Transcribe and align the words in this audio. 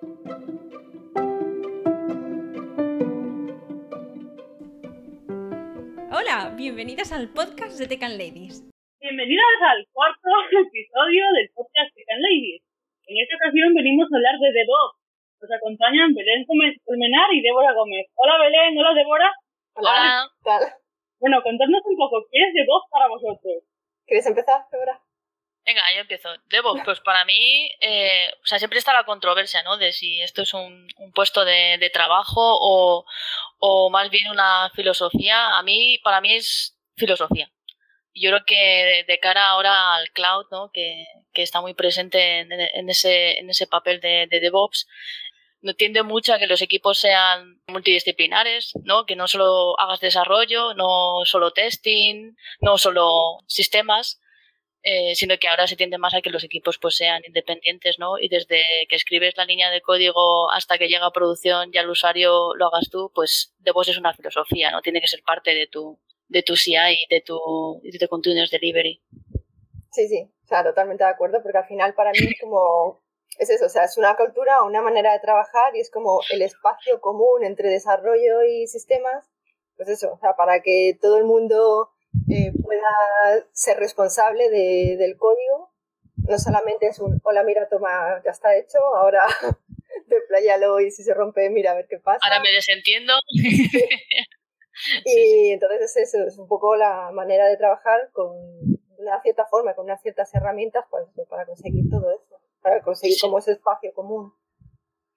Hola, 0.00 0.16
bienvenidas 6.56 7.12
al 7.12 7.28
podcast 7.28 7.76
de 7.76 7.84
Tecan 7.86 8.16
Ladies. 8.16 8.64
Bienvenidas 8.98 9.44
al 9.60 9.84
cuarto 9.92 10.24
episodio 10.56 11.24
del 11.36 11.50
podcast 11.52 11.92
Tecan 11.94 12.16
Ladies. 12.16 12.62
En 13.08 13.20
esta 13.20 13.36
ocasión 13.36 13.74
venimos 13.74 14.08
a 14.08 14.16
hablar 14.16 14.40
de 14.40 14.52
DevOps. 14.56 14.96
Nos 15.42 15.52
acompañan 15.52 16.14
Belén 16.14 16.46
Gómez 16.48 16.80
Colmenar 16.86 17.28
y 17.34 17.42
Débora 17.42 17.74
Gómez. 17.74 18.06
Hola 18.14 18.38
Belén, 18.40 18.78
hola 18.78 18.94
Débora. 18.94 19.30
Hola. 19.74 20.24
Bueno, 21.18 21.42
contadnos 21.42 21.82
un 21.84 21.96
poco, 21.98 22.24
¿qué 22.32 22.40
es 22.40 22.54
DevOps 22.54 22.88
para 22.90 23.06
vosotros? 23.08 23.64
¿Quieres 24.06 24.24
empezar, 24.24 24.64
Débora? 24.72 24.98
Venga, 25.70 25.82
yo 25.94 26.00
empiezo. 26.00 26.30
DevOps, 26.48 26.82
pues 26.84 26.98
para 26.98 27.24
mí, 27.24 27.70
eh, 27.80 28.28
o 28.42 28.44
sea, 28.46 28.58
siempre 28.58 28.80
está 28.80 28.92
la 28.92 29.04
controversia, 29.04 29.62
¿no? 29.62 29.76
De 29.76 29.92
si 29.92 30.20
esto 30.20 30.42
es 30.42 30.52
un, 30.52 30.88
puesto 31.14 31.44
de, 31.44 31.90
trabajo 31.92 32.40
o, 32.40 33.04
o, 33.60 33.88
más 33.88 34.10
bien 34.10 34.28
una 34.32 34.68
filosofía. 34.74 35.56
A 35.56 35.62
mí, 35.62 35.98
para 36.02 36.20
mí 36.20 36.34
es 36.34 36.76
filosofía. 36.96 37.52
Yo 38.14 38.30
creo 38.30 38.44
que 38.44 39.04
de, 39.06 39.18
cara 39.20 39.46
ahora 39.50 39.94
al 39.94 40.10
cloud, 40.10 40.46
¿no? 40.50 40.72
Que, 40.72 41.06
que 41.32 41.42
está 41.42 41.60
muy 41.60 41.74
presente 41.74 42.40
en, 42.40 42.90
ese, 42.90 43.38
en 43.38 43.48
ese 43.48 43.68
papel 43.68 44.00
de, 44.00 44.26
de 44.28 44.40
DevOps, 44.40 44.88
no 45.62 45.74
tiende 45.74 46.02
mucho 46.02 46.34
a 46.34 46.40
que 46.40 46.48
los 46.48 46.62
equipos 46.62 46.98
sean 46.98 47.60
multidisciplinares, 47.68 48.72
¿no? 48.82 49.06
Que 49.06 49.14
no 49.14 49.28
solo 49.28 49.78
hagas 49.78 50.00
desarrollo, 50.00 50.74
no 50.74 51.20
solo 51.26 51.52
testing, 51.52 52.34
no 52.60 52.76
solo 52.76 53.38
sistemas, 53.46 54.20
eh, 54.82 55.14
sino 55.14 55.36
que 55.38 55.48
ahora 55.48 55.66
se 55.66 55.76
tiende 55.76 55.98
más 55.98 56.14
a 56.14 56.22
que 56.22 56.30
los 56.30 56.42
equipos 56.42 56.78
pues 56.78 56.96
sean 56.96 57.22
independientes, 57.26 57.98
¿no? 57.98 58.18
Y 58.18 58.28
desde 58.28 58.62
que 58.88 58.96
escribes 58.96 59.36
la 59.36 59.44
línea 59.44 59.70
de 59.70 59.82
código 59.82 60.50
hasta 60.50 60.78
que 60.78 60.88
llega 60.88 61.06
a 61.06 61.12
producción 61.12 61.70
y 61.72 61.76
al 61.76 61.90
usuario 61.90 62.54
lo 62.54 62.66
hagas 62.68 62.88
tú, 62.90 63.12
pues 63.14 63.54
DevOps 63.58 63.88
es 63.88 63.98
una 63.98 64.14
filosofía, 64.14 64.70
¿no? 64.70 64.80
Tiene 64.80 65.00
que 65.00 65.08
ser 65.08 65.22
parte 65.22 65.54
de 65.54 65.66
tu, 65.66 65.98
de 66.28 66.42
tu 66.42 66.56
CI, 66.56 67.06
de 67.10 67.20
tu, 67.20 67.80
de 67.82 67.98
tu 67.98 68.08
Continuous 68.08 68.50
Delivery. 68.50 69.02
Sí, 69.92 70.08
sí, 70.08 70.30
o 70.44 70.46
sea, 70.46 70.64
totalmente 70.64 71.04
de 71.04 71.10
acuerdo, 71.10 71.42
porque 71.42 71.58
al 71.58 71.66
final 71.66 71.94
para 71.94 72.12
mí 72.12 72.20
es 72.20 72.40
como, 72.40 73.02
es 73.38 73.50
eso, 73.50 73.66
o 73.66 73.68
sea, 73.68 73.84
es 73.84 73.98
una 73.98 74.16
cultura, 74.16 74.62
una 74.62 74.80
manera 74.80 75.12
de 75.12 75.18
trabajar 75.18 75.76
y 75.76 75.80
es 75.80 75.90
como 75.90 76.20
el 76.30 76.42
espacio 76.42 77.00
común 77.00 77.44
entre 77.44 77.68
desarrollo 77.68 78.44
y 78.44 78.66
sistemas, 78.66 79.28
pues 79.76 79.88
eso, 79.88 80.12
o 80.14 80.18
sea, 80.18 80.36
para 80.36 80.62
que 80.62 80.96
todo 81.00 81.18
el 81.18 81.24
mundo 81.24 81.90
eh, 82.28 82.52
pueda 82.62 83.46
ser 83.52 83.78
responsable 83.78 84.50
de, 84.50 84.96
del 84.98 85.16
código. 85.16 85.72
No 86.16 86.38
solamente 86.38 86.86
es 86.86 86.98
un, 86.98 87.20
hola, 87.24 87.42
mira, 87.42 87.68
toma, 87.68 88.20
ya 88.24 88.30
está 88.30 88.56
hecho, 88.56 88.78
ahora 88.96 89.22
depláyalo 90.06 90.80
y 90.80 90.90
si 90.90 91.02
se 91.02 91.14
rompe, 91.14 91.48
mira 91.50 91.72
a 91.72 91.74
ver 91.74 91.86
qué 91.88 91.98
pasa. 91.98 92.20
Ahora 92.24 92.40
me 92.40 92.52
desentiendo. 92.52 93.14
y 95.04 95.50
entonces 95.50 95.96
es 95.96 96.14
eso, 96.14 96.26
es 96.26 96.38
un 96.38 96.48
poco 96.48 96.76
la 96.76 97.10
manera 97.12 97.46
de 97.46 97.56
trabajar 97.56 98.10
con 98.12 98.36
una 98.98 99.20
cierta 99.22 99.46
forma, 99.46 99.74
con 99.74 99.86
unas 99.86 100.02
ciertas 100.02 100.32
herramientas 100.34 100.84
pues, 100.90 101.06
para 101.28 101.46
conseguir 101.46 101.88
todo 101.90 102.10
eso, 102.10 102.40
para 102.60 102.82
conseguir 102.82 103.18
como 103.20 103.38
ese 103.38 103.52
espacio 103.52 103.92
común. 103.94 104.32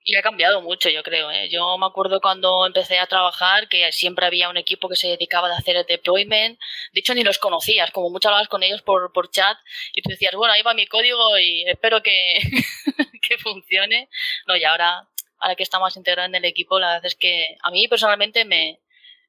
Y 0.06 0.16
ha 0.18 0.22
cambiado 0.22 0.62
mucho, 0.62 0.90
yo 0.90 1.02
creo. 1.02 1.32
¿eh? 1.32 1.48
Yo 1.50 1.78
me 1.78 1.86
acuerdo 1.86 2.20
cuando 2.20 2.66
empecé 2.66 3.00
a 3.00 3.08
trabajar 3.08 3.70
que 3.70 3.90
siempre 3.94 4.26
había 4.26 4.50
un 4.50 4.58
equipo 4.58 4.90
que 4.90 4.98
se 4.98 5.08
dedicaba 5.08 5.50
a 5.50 5.58
hacer 5.58 5.78
el 5.78 5.86
deployment. 5.86 6.59
De 6.92 7.00
hecho, 7.00 7.14
ni 7.14 7.23
los 7.23 7.38
conocías, 7.38 7.92
como 7.92 8.09
mucho 8.09 8.28
hablabas 8.28 8.50
con 8.50 8.64
ellos 8.64 8.81
por, 8.81 9.14
por 9.14 9.31
chat 9.31 9.58
y 9.94 10.02
tú 10.02 10.09
decías, 10.09 10.36
bueno, 10.36 10.54
ahí 10.54 10.62
va 10.62 10.74
mi 10.74 10.88
código 10.88 11.38
y 11.40 11.64
espero 11.70 12.04
que, 12.04 12.12
que 13.28 13.38
funcione. 13.38 14.09
No, 14.46 14.58
y 14.58 14.66
ahora, 14.66 15.08
ahora 15.40 15.56
que 15.56 15.64
está 15.64 15.80
más 15.80 15.96
integrado 15.96 16.28
en 16.28 16.36
el 16.36 16.46
equipo, 16.46 16.80
la 16.80 16.88
verdad 16.88 17.06
es 17.06 17.16
que 17.16 17.56
a 17.62 17.72
mí 17.72 17.88
personalmente 17.88 18.44
me, 18.44 18.81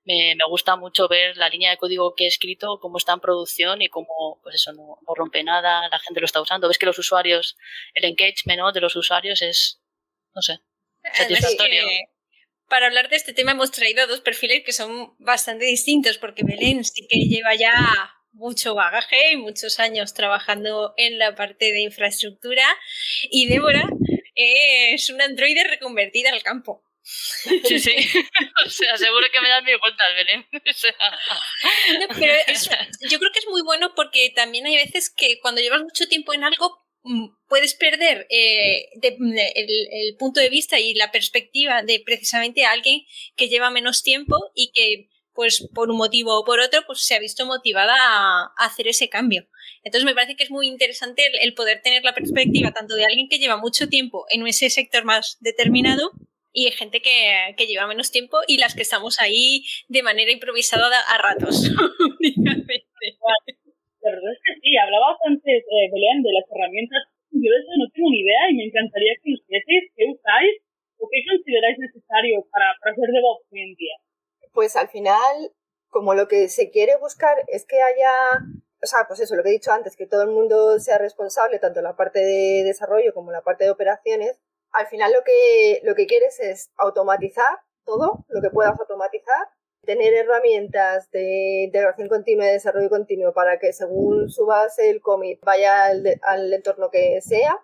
me, 0.05 0.34
me, 0.34 0.45
gusta 0.48 0.75
mucho 0.75 1.06
ver 1.06 1.36
la 1.36 1.48
línea 1.48 1.70
de 1.70 1.77
código 1.77 2.14
que 2.17 2.25
he 2.25 2.28
escrito, 2.28 2.78
cómo 2.80 2.98
está 2.98 3.13
en 3.13 3.20
producción 3.20 3.80
y 3.80 3.89
cómo, 3.89 4.40
pues 4.42 4.57
eso, 4.57 4.73
no, 4.73 4.98
rompe 5.14 5.45
nada, 5.45 5.89
la 5.89 5.98
gente 6.01 6.20
lo 6.20 6.27
está 6.27 6.40
usando. 6.40 6.67
Ves 6.67 6.79
que 6.79 6.86
los 6.86 6.98
usuarios, 6.98 7.57
el 7.95 8.05
engagement 8.05 8.74
de 8.74 8.80
los 8.80 8.96
usuarios 8.96 9.40
es 9.40 9.80
no 10.34 10.42
sé, 10.42 10.58
satisfactorio. 11.12 11.83
para 12.68 12.86
hablar 12.86 13.08
de 13.08 13.17
este 13.17 13.33
tema 13.33 13.52
hemos 13.52 13.70
traído 13.70 14.06
dos 14.06 14.20
perfiles 14.20 14.62
que 14.64 14.72
son 14.72 15.14
bastante 15.18 15.64
distintos, 15.64 16.18
porque 16.18 16.45
Belén 16.45 16.84
sí 16.84 17.06
que 17.08 17.18
lleva 17.18 17.55
ya 17.55 17.72
mucho 18.33 18.74
bagaje 18.74 19.33
y 19.33 19.36
muchos 19.36 19.78
años 19.78 20.12
trabajando 20.12 20.92
en 20.96 21.18
la 21.18 21.34
parte 21.34 21.72
de 21.72 21.80
infraestructura 21.80 22.64
y 23.30 23.48
Débora 23.48 23.89
es 24.34 25.08
una 25.11 25.24
androide 25.24 25.64
reconvertida 25.64 26.30
al 26.30 26.42
campo. 26.42 26.84
Sí, 27.05 27.78
sí. 27.78 27.95
O 28.66 28.70
sea, 28.70 28.96
seguro 28.96 29.27
que 29.30 29.40
me 29.40 29.48
das 29.48 29.62
mi 29.62 29.77
vuelta, 29.77 30.05
Belén. 30.14 30.46
pero 32.18 32.34
yo 33.11 33.18
creo 33.18 33.33
que 33.33 33.39
es 33.40 33.46
muy 33.48 33.62
bueno 33.62 33.95
porque 33.95 34.33
también 34.34 34.66
hay 34.66 34.77
veces 34.77 35.12
que 35.14 35.39
cuando 35.40 35.61
llevas 35.61 35.83
mucho 35.83 36.08
tiempo 36.08 36.33
en 36.33 36.45
algo 36.45 36.83
puedes 37.48 37.74
perder 37.74 38.26
eh, 38.30 38.88
el, 39.02 40.16
punto 40.18 40.40
de 40.40 40.48
vista 40.48 40.80
y 40.80 40.94
la 40.94 41.12
perspectiva 41.12 41.82
de 41.82 42.02
precisamente 42.04 42.64
alguien 42.64 43.02
que 43.36 43.48
lleva 43.48 43.70
menos 43.70 44.02
tiempo 44.02 44.36
y 44.54 44.72
que 44.72 45.08
pues 45.34 45.68
por 45.74 45.90
un 45.90 45.96
motivo 45.96 46.38
o 46.38 46.44
por 46.44 46.60
otro 46.60 46.82
pues 46.86 47.04
se 47.04 47.14
ha 47.14 47.18
visto 47.18 47.44
motivada 47.44 47.94
a, 47.98 48.52
hacer 48.56 48.88
ese 48.88 49.08
cambio. 49.08 49.46
Entonces 49.82 50.04
me 50.04 50.14
parece 50.14 50.36
que 50.36 50.44
es 50.44 50.50
muy 50.50 50.68
interesante 50.68 51.22
el, 51.42 51.54
poder 51.54 51.82
tener 51.82 52.04
la 52.04 52.14
perspectiva 52.14 52.72
tanto 52.72 52.94
de 52.94 53.04
alguien 53.04 53.28
que 53.28 53.38
lleva 53.38 53.56
mucho 53.56 53.88
tiempo 53.88 54.26
en 54.30 54.46
ese 54.46 54.70
sector 54.70 55.04
más 55.04 55.36
determinado 55.40 56.12
y 56.52 56.70
gente 56.70 57.02
que, 57.02 57.54
que 57.56 57.66
lleva 57.66 57.86
menos 57.86 58.12
tiempo 58.12 58.38
y 58.46 58.58
las 58.58 58.74
que 58.74 58.82
estamos 58.82 59.20
ahí 59.20 59.66
de 59.88 60.02
manera 60.02 60.30
improvisada 60.30 61.00
a 61.00 61.18
ratos. 61.18 61.64
La 64.04 64.12
verdad 64.12 64.36
es 64.36 64.42
que 64.44 64.60
sí, 64.60 64.76
hablabas 64.76 65.16
antes, 65.24 65.64
eh, 65.64 65.88
Belén, 65.88 66.20
de 66.20 66.32
las 66.36 66.44
herramientas. 66.52 67.08
Yo 67.32 67.48
de 67.48 67.56
eso 67.56 67.72
no 67.80 67.88
tengo 67.88 68.12
ni 68.12 68.20
idea 68.20 68.52
y 68.52 68.54
me 68.54 68.64
encantaría 68.68 69.16
que 69.24 69.32
ustedes 69.32 69.88
qué 69.96 70.04
usáis 70.12 70.60
o 71.00 71.08
qué 71.08 71.24
consideráis 71.24 71.78
necesario 71.80 72.44
para, 72.52 72.68
para 72.84 72.92
hacer 72.92 73.08
DevOps 73.08 73.48
hoy 73.48 73.62
en 73.64 73.74
día. 73.74 73.96
Pues 74.52 74.76
al 74.76 74.88
final, 74.92 75.50
como 75.88 76.12
lo 76.12 76.28
que 76.28 76.48
se 76.52 76.70
quiere 76.70 77.00
buscar 77.00 77.32
es 77.48 77.64
que 77.64 77.80
haya, 77.80 78.44
o 78.76 78.86
sea, 78.86 79.08
pues 79.08 79.20
eso, 79.20 79.36
lo 79.36 79.42
que 79.42 79.48
he 79.48 79.58
dicho 79.58 79.72
antes, 79.72 79.96
que 79.96 80.06
todo 80.06 80.22
el 80.22 80.30
mundo 80.30 80.78
sea 80.78 80.98
responsable, 80.98 81.58
tanto 81.58 81.80
la 81.80 81.96
parte 81.96 82.20
de 82.20 82.62
desarrollo 82.62 83.14
como 83.14 83.32
la 83.32 83.40
parte 83.40 83.64
de 83.64 83.70
operaciones, 83.70 84.38
al 84.72 84.86
final 84.86 85.12
lo 85.12 85.24
que, 85.24 85.80
lo 85.82 85.94
que 85.94 86.06
quieres 86.06 86.38
es 86.40 86.70
automatizar 86.76 87.56
todo, 87.86 88.24
lo 88.28 88.42
que 88.42 88.50
puedas 88.50 88.78
automatizar, 88.78 89.48
tener 89.84 90.14
herramientas 90.14 91.11
de 91.11 91.64
integración 91.64 92.08
continua 92.08 92.46
y 92.46 92.52
desarrollo 92.52 92.89
continuo 92.89 93.33
para 93.33 93.58
que 93.58 93.72
según 93.72 94.28
subas 94.30 94.78
el 94.78 95.00
commit 95.00 95.40
vaya 95.42 95.86
al, 95.86 96.52
entorno 96.52 96.90
que 96.90 97.20
sea 97.20 97.58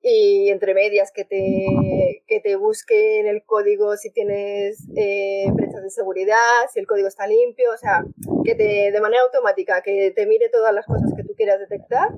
y 0.00 0.50
entre 0.50 0.74
medias 0.74 1.12
que 1.12 1.24
te, 1.24 2.24
que 2.26 2.40
te 2.40 2.56
busque 2.56 3.20
en 3.20 3.26
el 3.26 3.44
código 3.44 3.96
si 3.96 4.10
tienes 4.10 4.84
eh, 4.96 5.46
brechas 5.52 5.82
de 5.82 5.90
seguridad, 5.90 6.66
si 6.72 6.80
el 6.80 6.86
código 6.86 7.06
está 7.06 7.26
limpio, 7.26 7.72
o 7.72 7.76
sea, 7.76 8.04
que 8.44 8.54
te, 8.56 8.90
de 8.90 9.00
manera 9.00 9.22
automática, 9.22 9.80
que 9.82 10.10
te 10.10 10.26
mire 10.26 10.48
todas 10.48 10.74
las 10.74 10.86
cosas 10.86 11.12
que 11.16 11.22
tú 11.22 11.34
quieras 11.36 11.60
detectar 11.60 12.08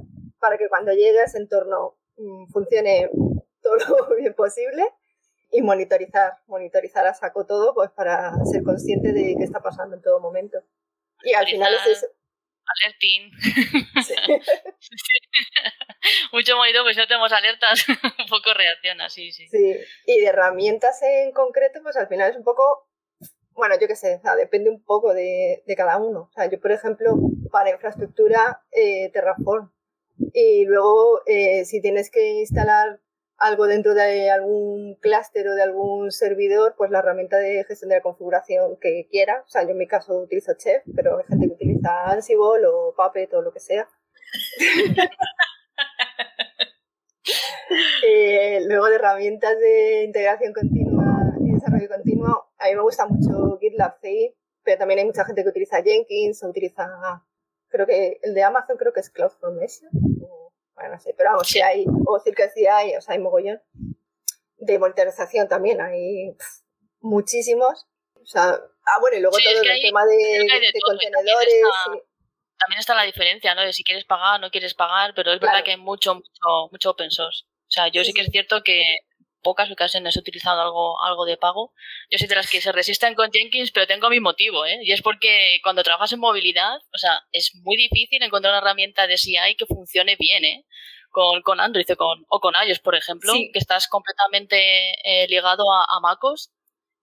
para 0.41 0.57
que 0.57 0.69
cuando 0.69 0.93
llegue 0.93 1.21
a 1.21 1.25
ese 1.25 1.39
entorno 1.39 1.97
mm, 2.17 2.47
funcione 2.47 3.11
todo 3.63 3.77
lo 4.09 4.17
bien 4.17 4.35
posible 4.35 4.85
y 5.55 5.63
monitorizar, 5.63 6.39
monitorizar 6.49 7.07
a 7.07 7.15
saco 7.15 7.47
todo 7.47 7.75
pues 7.75 7.91
para 7.93 8.33
ser 8.45 8.65
consciente 8.65 9.13
de 9.13 9.37
qué 9.39 9.45
está 9.45 9.61
pasando 9.61 9.95
en 9.95 10.03
todo 10.03 10.19
momento. 10.19 10.59
Y 11.23 11.33
al 11.33 11.47
final 11.47 11.73
es 11.75 11.99
eso. 11.99 12.07
Alerting. 12.83 13.31
Mucho 16.33 16.57
monitor, 16.57 16.83
pues 16.83 16.97
no 16.97 17.07
tenemos 17.07 17.31
alertas, 17.33 17.87
un 18.19 18.27
poco 18.29 18.53
reacciona, 18.53 19.09
sí, 19.09 19.31
sí. 19.31 19.47
Sí, 19.49 19.77
y 20.07 20.21
de 20.21 20.27
herramientas 20.27 21.01
en 21.03 21.31
concreto, 21.31 21.81
pues 21.83 21.97
al 21.97 22.09
final 22.09 22.33
es 22.33 22.37
un 22.37 22.43
poco, 22.43 22.89
bueno, 23.53 23.77
yo 23.81 23.87
qué 23.87 23.95
sé, 23.95 24.21
depende 24.37 24.71
un 24.71 24.83
poco 24.83 25.15
de, 25.15 25.63
de, 25.65 25.77
cada 25.77 25.99
uno. 25.99 26.23
O 26.23 26.33
sea, 26.33 26.51
yo, 26.51 26.61
por 26.61 26.73
ejemplo, 26.73 27.15
para 27.53 27.71
infraestructura, 27.71 28.65
eh, 28.73 29.11
Terraform. 29.13 29.71
Y 30.33 30.65
luego, 30.65 31.23
eh, 31.27 31.65
si 31.65 31.81
tienes 31.81 32.11
que 32.11 32.41
instalar 32.41 33.01
algo 33.39 33.67
dentro 33.67 33.95
de 33.95 34.31
algún 34.31 34.95
clúster 34.97 35.49
o 35.49 35.55
de 35.55 35.63
algún 35.63 36.13
servidor, 36.13 36.75
pues 36.77 36.91
la 36.91 37.01
herramienta 37.01 37.39
de 37.39 37.65
gestión 37.65 37.91
de 37.91 37.97
la 37.97 38.03
configuración 38.03 38.77
que 38.81 39.07
quiera. 39.11 39.43
O 39.47 39.49
sea, 39.49 39.65
yo 39.65 39.71
en 39.71 39.79
mi 39.79 39.87
caso 39.87 40.15
utilizo 40.21 40.55
Chef, 40.57 40.83
pero 40.95 41.19
hay 41.19 41.25
gente 41.25 41.49
que 41.49 41.55
utiliza 41.55 42.11
Ansible 42.11 42.67
o 42.67 42.95
Puppet 42.97 43.33
o 43.35 43.43
lo 43.43 43.53
que 43.53 43.61
sea. 43.61 43.89
Eh, 48.07 48.61
luego 48.67 48.87
de 48.87 48.97
herramientas 48.97 49.59
de 49.59 50.05
integración 50.05 50.53
continua 50.53 51.33
y 51.41 51.55
desarrollo 51.55 51.89
continuo, 51.89 52.51
a 52.59 52.67
mí 52.67 52.75
me 52.75 52.83
gusta 52.83 53.07
mucho 53.07 53.59
GitLab 53.59 53.99
CI, 54.01 54.37
pero 54.63 54.79
también 54.79 55.01
hay 55.01 55.07
mucha 55.07 55.25
gente 55.25 55.43
que 55.43 55.49
utiliza 55.49 55.83
Jenkins 55.83 56.45
o 56.45 56.49
utiliza, 56.49 56.87
creo 57.69 57.87
que 57.87 58.21
el 58.23 58.35
de 58.35 58.43
Amazon 58.43 58.77
creo 58.77 58.93
que 58.93 59.01
es 59.01 59.11
CloudFormation 59.11 59.91
bueno, 60.75 60.95
no 60.95 61.01
sé, 61.01 61.15
pero 61.17 61.31
vamos, 61.31 61.49
si 61.49 61.61
hay, 61.61 61.85
o 62.07 62.19
decir 62.19 62.35
que 62.35 62.49
sí 62.51 62.67
hay, 62.67 62.97
o 62.97 63.01
sea, 63.01 63.15
hay 63.15 63.21
mogollón. 63.21 63.61
de 64.59 64.79
monitorización 64.79 65.49
también, 65.49 65.81
hay 65.81 66.37
muchísimos. 67.01 67.87
O 68.15 68.27
sea, 68.27 68.51
ah, 68.53 69.01
bueno, 69.01 69.19
y 69.19 69.21
luego 69.21 69.37
todo 69.37 69.63
el 69.63 69.83
tema 69.83 70.05
de, 70.07 70.47
contenedores. 70.85 71.55
También 72.57 72.79
está, 72.79 72.95
la 72.95 73.03
diferencia, 73.03 73.55
¿no? 73.55 73.63
De 73.63 73.73
si 73.73 73.85
quieres 73.85 74.05
pagar 74.05 74.37
o 74.37 74.39
no 74.39 74.51
quieres 74.51 74.75
pagar, 74.75 75.13
pero 75.15 75.33
es 75.33 75.41
verdad 75.41 75.63
que 75.65 75.73
hay 75.73 75.77
mucho, 75.77 76.15
mucho, 76.15 76.69
mucho 76.71 76.91
open 76.91 77.11
source. 77.11 77.45
O 77.45 77.71
sea, 77.71 77.89
yo 77.89 78.05
sí, 78.05 78.13
que 78.13 78.23
es 78.23 78.29
cierto 78.31 78.63
que 78.63 78.83
pocas 79.45 79.71
ocasiones 79.71 80.17
he 80.17 80.19
utilizado 80.19 80.61
algo, 80.61 81.01
algo 81.01 81.25
de 81.25 81.37
pago. 81.37 81.73
Yo 82.11 82.19
soy 82.19 82.27
de 82.27 82.35
las 82.35 82.51
que 82.51 82.61
se 82.61 82.73
resisten 82.73 83.15
con 83.15 83.31
Jenkins, 83.31 83.71
pero 83.71 83.87
tengo 83.87 84.11
mi 84.11 84.19
motivo, 84.19 84.67
¿eh? 84.67 84.81
Y 84.83 84.91
es 84.91 85.03
porque 85.03 85.61
cuando 85.63 85.85
trabajas 85.85 86.13
en 86.13 86.19
movilidad, 86.19 86.79
o 86.93 86.99
sea, 86.99 87.23
es 87.31 87.55
muy 87.63 87.77
difícil 87.77 88.21
encontrar 88.23 88.51
una 88.53 88.59
herramienta 88.59 89.07
de 89.07 89.17
CI 89.17 89.55
que 89.57 89.67
funcione 89.67 90.17
bien, 90.19 90.45
¿eh? 90.45 90.65
Con, 91.11 91.43
con 91.43 91.61
Android 91.61 91.89
o 91.93 91.97
con, 91.97 92.25
o 92.29 92.41
con 92.41 92.55
iOS, 92.67 92.81
por 92.81 92.97
ejemplo, 92.97 93.33
que 93.53 93.61
estás 93.61 93.87
completamente 93.87 94.59
eh, 95.05 95.29
ligado 95.29 95.71
a, 95.73 95.85
a 95.85 96.01
MacOS. 96.01 96.51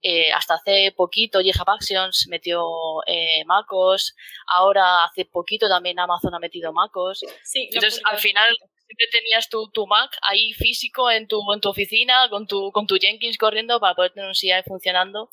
Eh, 0.03 0.31
hasta 0.33 0.55
hace 0.55 0.91
poquito 0.97 1.41
GitHub 1.41 1.69
Actions 1.69 2.25
metió 2.27 2.65
eh, 3.05 3.45
MacOS, 3.45 4.15
ahora 4.47 5.03
hace 5.03 5.25
poquito 5.25 5.69
también 5.69 5.99
Amazon 5.99 6.33
ha 6.33 6.39
metido 6.39 6.73
MacOS. 6.73 7.23
Entonces, 7.53 8.01
al 8.03 8.17
final, 8.17 8.49
siempre 8.91 9.19
tenías 9.19 9.49
tu, 9.49 9.69
tu 9.71 9.87
Mac 9.87 10.11
ahí 10.21 10.53
físico 10.53 11.09
en 11.09 11.27
tu, 11.27 11.41
en 11.53 11.61
tu 11.61 11.69
oficina 11.69 12.27
con 12.29 12.47
tu, 12.47 12.71
con 12.71 12.87
tu 12.87 12.97
Jenkins 12.99 13.37
corriendo 13.37 13.79
para 13.79 13.95
poder 13.95 14.11
tener 14.11 14.27
un 14.27 14.35
CI 14.35 14.63
funcionando. 14.65 15.29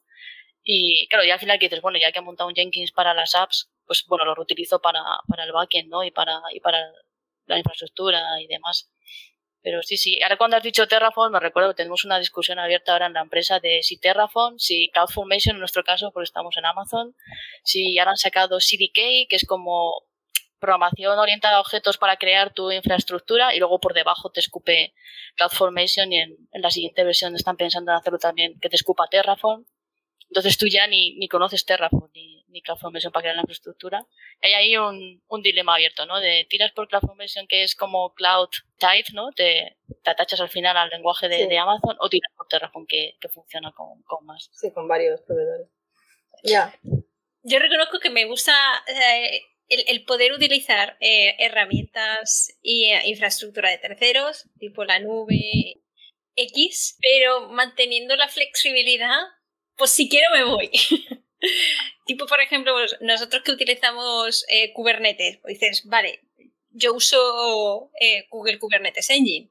Y 0.62 1.08
claro, 1.08 1.24
ya 1.24 1.34
al 1.34 1.40
final 1.40 1.58
que 1.58 1.66
dices, 1.66 1.80
bueno, 1.80 1.98
ya 2.00 2.12
que 2.12 2.18
he 2.18 2.22
montado 2.22 2.48
un 2.48 2.54
Jenkins 2.54 2.92
para 2.92 3.14
las 3.14 3.34
apps, 3.34 3.70
pues 3.86 4.04
bueno, 4.06 4.24
lo 4.24 4.34
reutilizo 4.34 4.80
para, 4.80 5.00
para 5.26 5.44
el 5.44 5.52
backend, 5.52 5.88
¿no? 5.88 6.04
Y 6.04 6.10
para, 6.10 6.40
y 6.52 6.60
para 6.60 6.78
la 7.46 7.58
infraestructura 7.58 8.20
y 8.40 8.46
demás. 8.46 8.90
Pero 9.62 9.82
sí, 9.82 9.96
sí. 9.96 10.22
Ahora 10.22 10.36
cuando 10.36 10.56
has 10.56 10.62
dicho 10.62 10.86
Terraform, 10.86 11.32
me 11.32 11.40
recuerdo 11.40 11.70
que 11.70 11.76
tenemos 11.76 12.04
una 12.04 12.18
discusión 12.18 12.58
abierta 12.58 12.92
ahora 12.92 13.06
en 13.06 13.14
la 13.14 13.22
empresa 13.22 13.58
de 13.60 13.82
si 13.82 13.98
Terraform, 13.98 14.58
si 14.58 14.90
CloudFormation 14.92 15.56
en 15.56 15.60
nuestro 15.60 15.82
caso, 15.82 16.10
porque 16.12 16.24
estamos 16.24 16.56
en 16.56 16.66
Amazon, 16.66 17.16
si 17.64 17.98
ahora 17.98 18.12
han 18.12 18.16
sacado 18.18 18.58
CDK, 18.58 19.28
que 19.28 19.36
es 19.36 19.46
como 19.46 20.04
programación 20.58 21.18
orientada 21.18 21.56
a 21.56 21.60
objetos 21.60 21.98
para 21.98 22.16
crear 22.16 22.52
tu 22.52 22.70
infraestructura 22.70 23.54
y 23.54 23.58
luego 23.58 23.80
por 23.80 23.94
debajo 23.94 24.30
te 24.30 24.40
escupe 24.40 24.94
CloudFormation 25.36 26.12
y 26.12 26.20
en, 26.20 26.36
la 26.52 26.70
siguiente 26.70 27.04
versión 27.04 27.34
están 27.34 27.56
pensando 27.56 27.92
en 27.92 27.98
hacerlo 27.98 28.18
también 28.18 28.58
que 28.60 28.68
te 28.68 28.76
escupa 28.76 29.08
Terraform. 29.10 29.64
Entonces 30.28 30.58
tú 30.58 30.66
ya 30.66 30.86
ni, 30.86 31.14
ni 31.16 31.28
conoces 31.28 31.64
Terraform 31.64 32.10
ni, 32.12 32.44
ni 32.48 32.62
CloudFormation 32.62 33.12
para 33.12 33.22
crear 33.22 33.36
la 33.36 33.42
infraestructura. 33.42 34.06
Hay 34.42 34.52
ahí 34.52 34.76
un, 34.76 35.22
un 35.26 35.42
dilema 35.42 35.74
abierto, 35.74 36.06
¿no? 36.06 36.20
De 36.20 36.46
tiras 36.48 36.72
por 36.72 36.88
CloudFormation 36.88 37.46
que 37.46 37.62
es 37.62 37.74
como 37.74 38.12
Cloud 38.14 38.48
Type, 38.78 39.12
¿no? 39.14 39.32
Te, 39.32 39.78
te 40.02 40.10
atachas 40.10 40.40
al 40.40 40.48
final 40.48 40.76
al 40.76 40.90
lenguaje 40.90 41.28
de, 41.28 41.46
de 41.46 41.58
Amazon 41.58 41.96
o 42.00 42.08
tiras 42.08 42.32
por 42.36 42.46
Terraform 42.48 42.86
que, 42.86 43.16
que 43.20 43.28
funciona 43.28 43.72
con, 43.72 44.02
con, 44.02 44.24
más. 44.26 44.50
Sí, 44.52 44.72
con 44.72 44.88
varios 44.88 45.20
proveedores. 45.22 45.68
Ya. 46.42 46.74
Yo 47.42 47.58
reconozco 47.58 47.98
que 47.98 48.10
me 48.10 48.26
gusta 48.26 48.52
eh, 48.86 49.40
el, 49.68 50.04
poder 50.04 50.32
utilizar 50.32 50.96
eh, 51.00 51.36
herramientas 51.38 52.56
eh, 52.62 53.00
infraestructura 53.06 53.70
de 53.70 53.78
terceros, 53.78 54.46
tipo 54.58 54.84
la 54.84 54.98
nube 54.98 55.82
X, 56.36 56.96
pero 57.00 57.50
manteniendo 57.50 58.16
la 58.16 58.28
flexibilidad, 58.28 59.18
pues 59.76 59.90
si 59.90 60.08
quiero 60.08 60.26
me 60.32 60.44
voy. 60.44 60.70
tipo, 62.06 62.26
por 62.26 62.40
ejemplo, 62.40 62.74
nosotros 63.00 63.42
que 63.42 63.52
utilizamos 63.52 64.44
eh, 64.48 64.72
Kubernetes, 64.72 65.38
pues 65.38 65.58
dices, 65.58 65.84
vale, 65.86 66.20
yo 66.70 66.94
uso 66.94 67.90
Google 68.30 68.58
Kubernetes 68.58 69.10
Engine, 69.10 69.50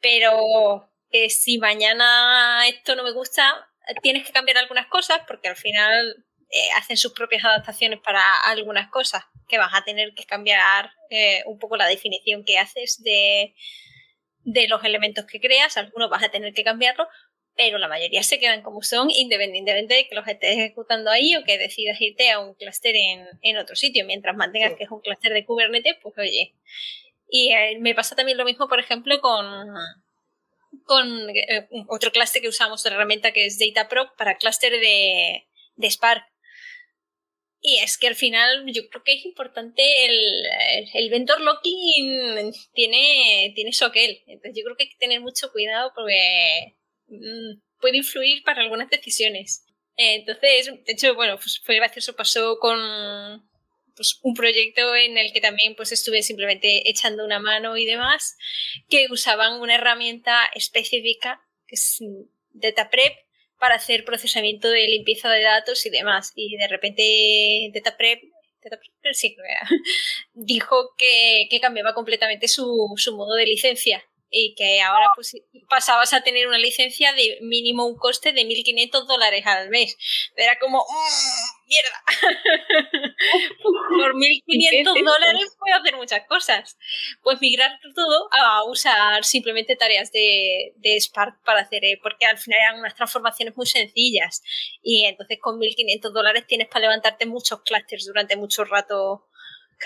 pero 0.00 0.90
si 1.28 1.58
mañana 1.58 2.66
esto 2.66 2.96
no 2.96 3.04
me 3.04 3.12
gusta, 3.12 3.68
tienes 4.02 4.26
que 4.26 4.32
cambiar 4.32 4.58
algunas 4.58 4.86
cosas 4.88 5.20
porque 5.28 5.48
al 5.48 5.56
final 5.56 6.27
eh, 6.50 6.70
hacen 6.76 6.96
sus 6.96 7.12
propias 7.12 7.44
adaptaciones 7.44 8.00
para 8.00 8.22
algunas 8.44 8.90
cosas, 8.90 9.24
que 9.48 9.58
vas 9.58 9.72
a 9.74 9.84
tener 9.84 10.14
que 10.14 10.24
cambiar 10.24 10.90
eh, 11.10 11.42
un 11.46 11.58
poco 11.58 11.76
la 11.76 11.86
definición 11.86 12.44
que 12.44 12.58
haces 12.58 13.02
de, 13.02 13.54
de 14.44 14.68
los 14.68 14.82
elementos 14.84 15.26
que 15.26 15.40
creas, 15.40 15.76
algunos 15.76 16.10
vas 16.10 16.22
a 16.22 16.30
tener 16.30 16.54
que 16.54 16.64
cambiarlo, 16.64 17.06
pero 17.58 17.78
la 17.78 17.88
mayoría 17.88 18.22
se 18.22 18.38
quedan 18.38 18.62
como 18.62 18.82
son, 18.82 19.10
independientemente 19.10 19.92
de 19.92 20.06
que 20.06 20.14
los 20.14 20.28
estés 20.28 20.56
ejecutando 20.56 21.10
ahí 21.10 21.34
o 21.34 21.42
que 21.42 21.58
decidas 21.58 22.00
irte 22.00 22.30
a 22.30 22.38
un 22.38 22.54
clúster 22.54 22.94
en, 22.94 23.26
en, 23.42 23.56
otro 23.58 23.74
sitio. 23.74 24.06
Mientras 24.06 24.36
mantengas 24.36 24.74
que 24.74 24.84
es 24.84 24.90
un 24.90 25.00
clúster 25.00 25.32
de 25.32 25.44
Kubernetes, 25.44 25.96
pues 26.00 26.16
oye. 26.18 26.54
Y 27.28 27.52
eh, 27.52 27.76
me 27.80 27.96
pasa 27.96 28.14
también 28.14 28.38
lo 28.38 28.44
mismo, 28.44 28.68
por 28.68 28.78
ejemplo, 28.78 29.20
con, 29.20 29.74
con 30.84 31.26
otro 31.88 32.12
clúster 32.12 32.40
que 32.40 32.48
usamos 32.48 32.84
de 32.84 32.90
herramienta 32.90 33.32
que 33.32 33.46
es 33.46 33.58
DataProp 33.58 34.16
para 34.16 34.36
clúster 34.36 34.70
de, 34.72 35.48
de 35.74 35.90
Spark. 35.90 36.24
Y 37.60 37.78
es 37.78 37.98
que 37.98 38.06
al 38.06 38.14
final 38.14 38.64
yo 38.72 38.88
creo 38.88 39.02
que 39.02 39.14
es 39.14 39.24
importante 39.24 39.82
el, 40.06 40.46
el 40.94 41.10
vendor 41.10 41.40
locking 41.40 42.52
tiene, 42.72 43.52
tiene 43.54 43.72
su 43.72 43.84
aquel. 43.84 44.22
Entonces 44.26 44.56
yo 44.56 44.64
creo 44.64 44.76
que 44.76 44.84
hay 44.84 44.90
que 44.90 44.98
tener 44.98 45.20
mucho 45.20 45.50
cuidado 45.50 45.92
porque 45.94 46.76
mm, 47.08 47.60
puede 47.80 47.98
influir 47.98 48.42
para 48.44 48.62
algunas 48.62 48.90
decisiones. 48.90 49.64
Entonces, 49.96 50.66
de 50.66 50.92
hecho, 50.92 51.16
bueno, 51.16 51.36
pues 51.36 51.60
fue 51.64 51.74
gracioso, 51.74 52.14
pasó 52.14 52.58
con 52.60 52.78
pues, 53.96 54.20
un 54.22 54.34
proyecto 54.34 54.94
en 54.94 55.18
el 55.18 55.32
que 55.32 55.40
también 55.40 55.74
pues 55.74 55.90
estuve 55.90 56.22
simplemente 56.22 56.88
echando 56.88 57.24
una 57.24 57.40
mano 57.40 57.76
y 57.76 57.84
demás, 57.84 58.36
que 58.88 59.08
usaban 59.10 59.60
una 59.60 59.74
herramienta 59.74 60.48
específica 60.54 61.42
que 61.66 61.74
es 61.74 61.98
DataPrep 62.50 63.12
para 63.58 63.76
hacer 63.76 64.04
procesamiento 64.04 64.68
de 64.68 64.86
limpieza 64.88 65.30
de 65.30 65.42
datos 65.42 65.84
y 65.86 65.90
demás. 65.90 66.32
Y 66.34 66.56
de 66.56 66.68
repente 66.68 67.70
DataPrep, 67.74 68.20
sí, 69.12 69.36
dijo 70.34 70.94
que, 70.96 71.46
que 71.50 71.60
cambiaba 71.60 71.94
completamente 71.94 72.48
su, 72.48 72.92
su 72.96 73.16
modo 73.16 73.34
de 73.34 73.46
licencia 73.46 74.02
y 74.30 74.54
que 74.54 74.80
ahora 74.82 75.06
pues 75.14 75.36
pasabas 75.68 76.12
a 76.12 76.22
tener 76.22 76.46
una 76.46 76.58
licencia 76.58 77.12
de 77.12 77.38
mínimo 77.42 77.86
un 77.86 77.96
coste 77.96 78.32
de 78.32 78.42
1.500 78.42 79.06
dólares 79.06 79.46
al 79.46 79.70
mes. 79.70 79.96
Era 80.36 80.58
como, 80.58 80.80
mm, 80.80 81.66
¡mierda! 81.66 82.02
Por 83.62 84.14
1.500 84.14 85.04
dólares 85.04 85.56
puedo 85.58 85.76
hacer 85.76 85.96
muchas 85.96 86.26
cosas. 86.26 86.78
Pues 87.22 87.40
migrar 87.40 87.78
todo 87.94 88.28
a 88.32 88.64
usar 88.64 89.24
simplemente 89.24 89.76
tareas 89.76 90.12
de, 90.12 90.72
de 90.76 91.00
Spark 91.00 91.42
para 91.44 91.60
hacer, 91.60 91.84
eh, 91.84 91.98
porque 92.02 92.26
al 92.26 92.38
final 92.38 92.60
eran 92.60 92.80
unas 92.80 92.94
transformaciones 92.94 93.56
muy 93.56 93.66
sencillas. 93.66 94.42
Y 94.82 95.04
entonces 95.06 95.38
con 95.40 95.58
1.500 95.58 96.12
dólares 96.12 96.46
tienes 96.46 96.68
para 96.68 96.82
levantarte 96.82 97.26
muchos 97.26 97.62
clusters 97.62 98.06
durante 98.06 98.36
mucho 98.36 98.64
rato 98.64 99.28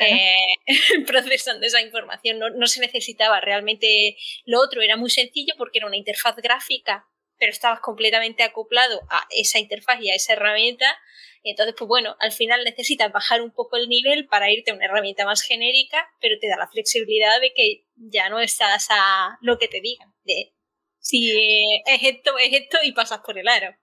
eh, 0.00 0.36
procesando 1.06 1.66
esa 1.66 1.80
información. 1.80 2.38
No, 2.38 2.50
no, 2.50 2.66
se 2.66 2.80
necesitaba 2.80 3.40
realmente 3.40 4.16
lo 4.44 4.60
otro, 4.60 4.82
era 4.82 4.96
muy 4.96 5.10
sencillo 5.10 5.54
porque 5.58 5.78
era 5.78 5.86
una 5.86 5.96
interfaz 5.96 6.36
gráfica, 6.36 7.08
pero 7.38 7.52
estabas 7.52 7.80
completamente 7.80 8.42
acoplado 8.42 9.00
a 9.10 9.26
esa 9.30 9.58
interfaz 9.58 10.00
y 10.00 10.10
a 10.10 10.14
esa 10.14 10.34
herramienta. 10.34 10.98
Entonces, 11.44 11.74
pues 11.76 11.88
bueno, 11.88 12.16
al 12.20 12.32
final 12.32 12.62
necesitas 12.64 13.10
bajar 13.10 13.42
un 13.42 13.50
poco 13.50 13.76
el 13.76 13.88
nivel 13.88 14.26
para 14.26 14.50
irte 14.52 14.70
a 14.70 14.74
una 14.74 14.84
herramienta 14.84 15.24
más 15.24 15.42
genérica, 15.42 16.08
pero 16.20 16.38
te 16.40 16.48
da 16.48 16.56
la 16.56 16.68
flexibilidad 16.68 17.40
de 17.40 17.52
que 17.52 17.84
ya 17.96 18.28
no 18.28 18.40
estás 18.40 18.86
a 18.90 19.38
lo 19.40 19.58
que 19.58 19.68
te 19.68 19.80
digan. 19.80 20.14
De 20.24 20.54
si 21.00 21.82
es 21.84 22.02
esto, 22.02 22.38
es 22.38 22.52
esto 22.52 22.78
y 22.84 22.92
pasas 22.92 23.20
por 23.20 23.36
el 23.38 23.48
aro. 23.48 23.74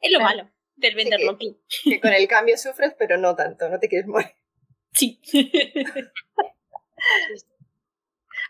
Es 0.00 0.10
lo 0.10 0.20
malo 0.20 0.50
del 0.74 0.94
venderlo 0.94 1.32
aquí. 1.32 1.56
que 1.84 2.00
con 2.00 2.12
el 2.12 2.26
cambio 2.26 2.56
sufres, 2.56 2.94
pero 2.98 3.18
no 3.18 3.36
tanto, 3.36 3.68
no 3.68 3.78
te 3.78 3.88
quieres 3.88 4.08
morir. 4.08 4.32
Sí. 4.92 5.20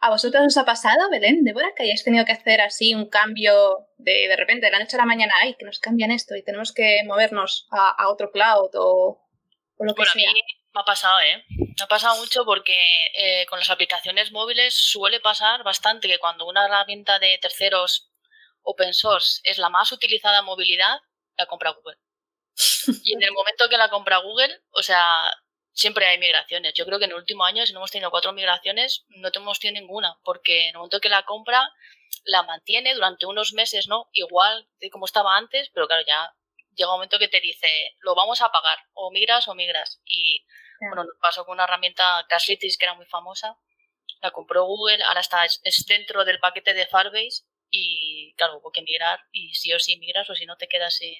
¿A 0.00 0.10
vosotros 0.10 0.42
os 0.44 0.56
ha 0.56 0.64
pasado, 0.64 1.08
Belén, 1.10 1.44
Débora, 1.44 1.72
que 1.76 1.84
hayáis 1.84 2.02
tenido 2.02 2.24
que 2.24 2.32
hacer 2.32 2.60
así 2.60 2.92
un 2.92 3.08
cambio 3.08 3.86
de, 3.98 4.26
de 4.26 4.36
repente, 4.36 4.66
de 4.66 4.72
la 4.72 4.80
noche 4.80 4.96
a 4.96 4.98
la 4.98 5.06
mañana, 5.06 5.32
ay, 5.40 5.54
que 5.54 5.64
nos 5.64 5.78
cambian 5.78 6.10
esto 6.10 6.34
y 6.34 6.42
tenemos 6.42 6.72
que 6.72 7.02
movernos 7.06 7.68
a, 7.70 8.08
otro 8.08 8.32
cloud 8.32 8.70
o, 8.74 9.22
lo 9.78 9.94
que 9.94 10.00
bueno, 10.00 10.12
sea? 10.12 10.28
A 10.28 10.32
mí 10.32 10.40
me 10.74 10.80
ha 10.80 10.84
pasado, 10.84 11.20
¿eh? 11.20 11.44
Me 11.48 11.84
ha 11.84 11.86
pasado 11.86 12.16
mucho 12.16 12.44
porque 12.44 12.74
eh, 13.16 13.46
con 13.46 13.60
las 13.60 13.70
aplicaciones 13.70 14.32
móviles 14.32 14.74
suele 14.74 15.20
pasar 15.20 15.62
bastante 15.62 16.08
que 16.08 16.18
cuando 16.18 16.46
una 16.46 16.64
herramienta 16.66 17.20
de 17.20 17.38
terceros 17.40 18.10
open 18.62 18.94
source 18.94 19.40
es 19.44 19.58
la 19.58 19.68
más 19.68 19.92
utilizada 19.92 20.40
en 20.40 20.46
movilidad, 20.46 20.98
la 21.36 21.46
compra 21.46 21.70
Google. 21.70 21.98
y 23.04 23.14
en 23.14 23.22
el 23.22 23.32
momento 23.32 23.68
que 23.68 23.76
la 23.76 23.88
compra 23.88 24.18
Google, 24.18 24.62
o 24.70 24.82
sea, 24.82 25.30
siempre 25.72 26.06
hay 26.06 26.18
migraciones. 26.18 26.74
Yo 26.74 26.84
creo 26.84 26.98
que 26.98 27.06
en 27.06 27.12
el 27.12 27.16
último 27.16 27.44
año, 27.44 27.66
si 27.66 27.72
no 27.72 27.80
hemos 27.80 27.90
tenido 27.90 28.10
cuatro 28.10 28.32
migraciones, 28.32 29.04
no 29.08 29.30
hemos 29.34 29.58
tenido 29.58 29.80
ninguna, 29.80 30.18
porque 30.24 30.64
en 30.64 30.68
el 30.68 30.76
momento 30.76 31.00
que 31.00 31.08
la 31.08 31.24
compra, 31.24 31.68
la 32.24 32.42
mantiene 32.42 32.94
durante 32.94 33.26
unos 33.26 33.52
meses, 33.52 33.88
¿no? 33.88 34.08
Igual 34.12 34.68
de 34.80 34.90
como 34.90 35.06
estaba 35.06 35.36
antes, 35.36 35.70
pero 35.74 35.86
claro, 35.86 36.04
ya 36.06 36.32
llega 36.74 36.90
un 36.90 36.96
momento 36.96 37.18
que 37.18 37.28
te 37.28 37.40
dice, 37.40 37.68
lo 38.00 38.14
vamos 38.14 38.40
a 38.42 38.50
pagar, 38.50 38.78
o 38.92 39.10
migras 39.10 39.48
o 39.48 39.54
migras. 39.54 40.00
Y 40.04 40.44
bueno, 40.80 41.04
nos 41.04 41.16
pasó 41.20 41.44
con 41.44 41.54
una 41.54 41.64
herramienta 41.64 42.26
Caslitis 42.28 42.76
que 42.76 42.84
era 42.84 42.94
muy 42.94 43.06
famosa, 43.06 43.56
la 44.20 44.30
compró 44.30 44.64
Google, 44.64 45.02
ahora 45.02 45.20
está 45.20 45.44
es 45.44 45.84
dentro 45.86 46.24
del 46.24 46.38
paquete 46.38 46.74
de 46.74 46.86
Firebase 46.86 47.44
y 47.70 48.34
claro, 48.36 48.58
hubo 48.58 48.70
que 48.70 48.82
migrar 48.82 49.20
y 49.32 49.54
sí 49.54 49.72
o 49.72 49.78
sí 49.78 49.96
migras 49.96 50.28
o 50.30 50.34
si 50.34 50.46
no 50.46 50.56
te 50.56 50.68
quedas 50.68 50.94
sin, 50.94 51.14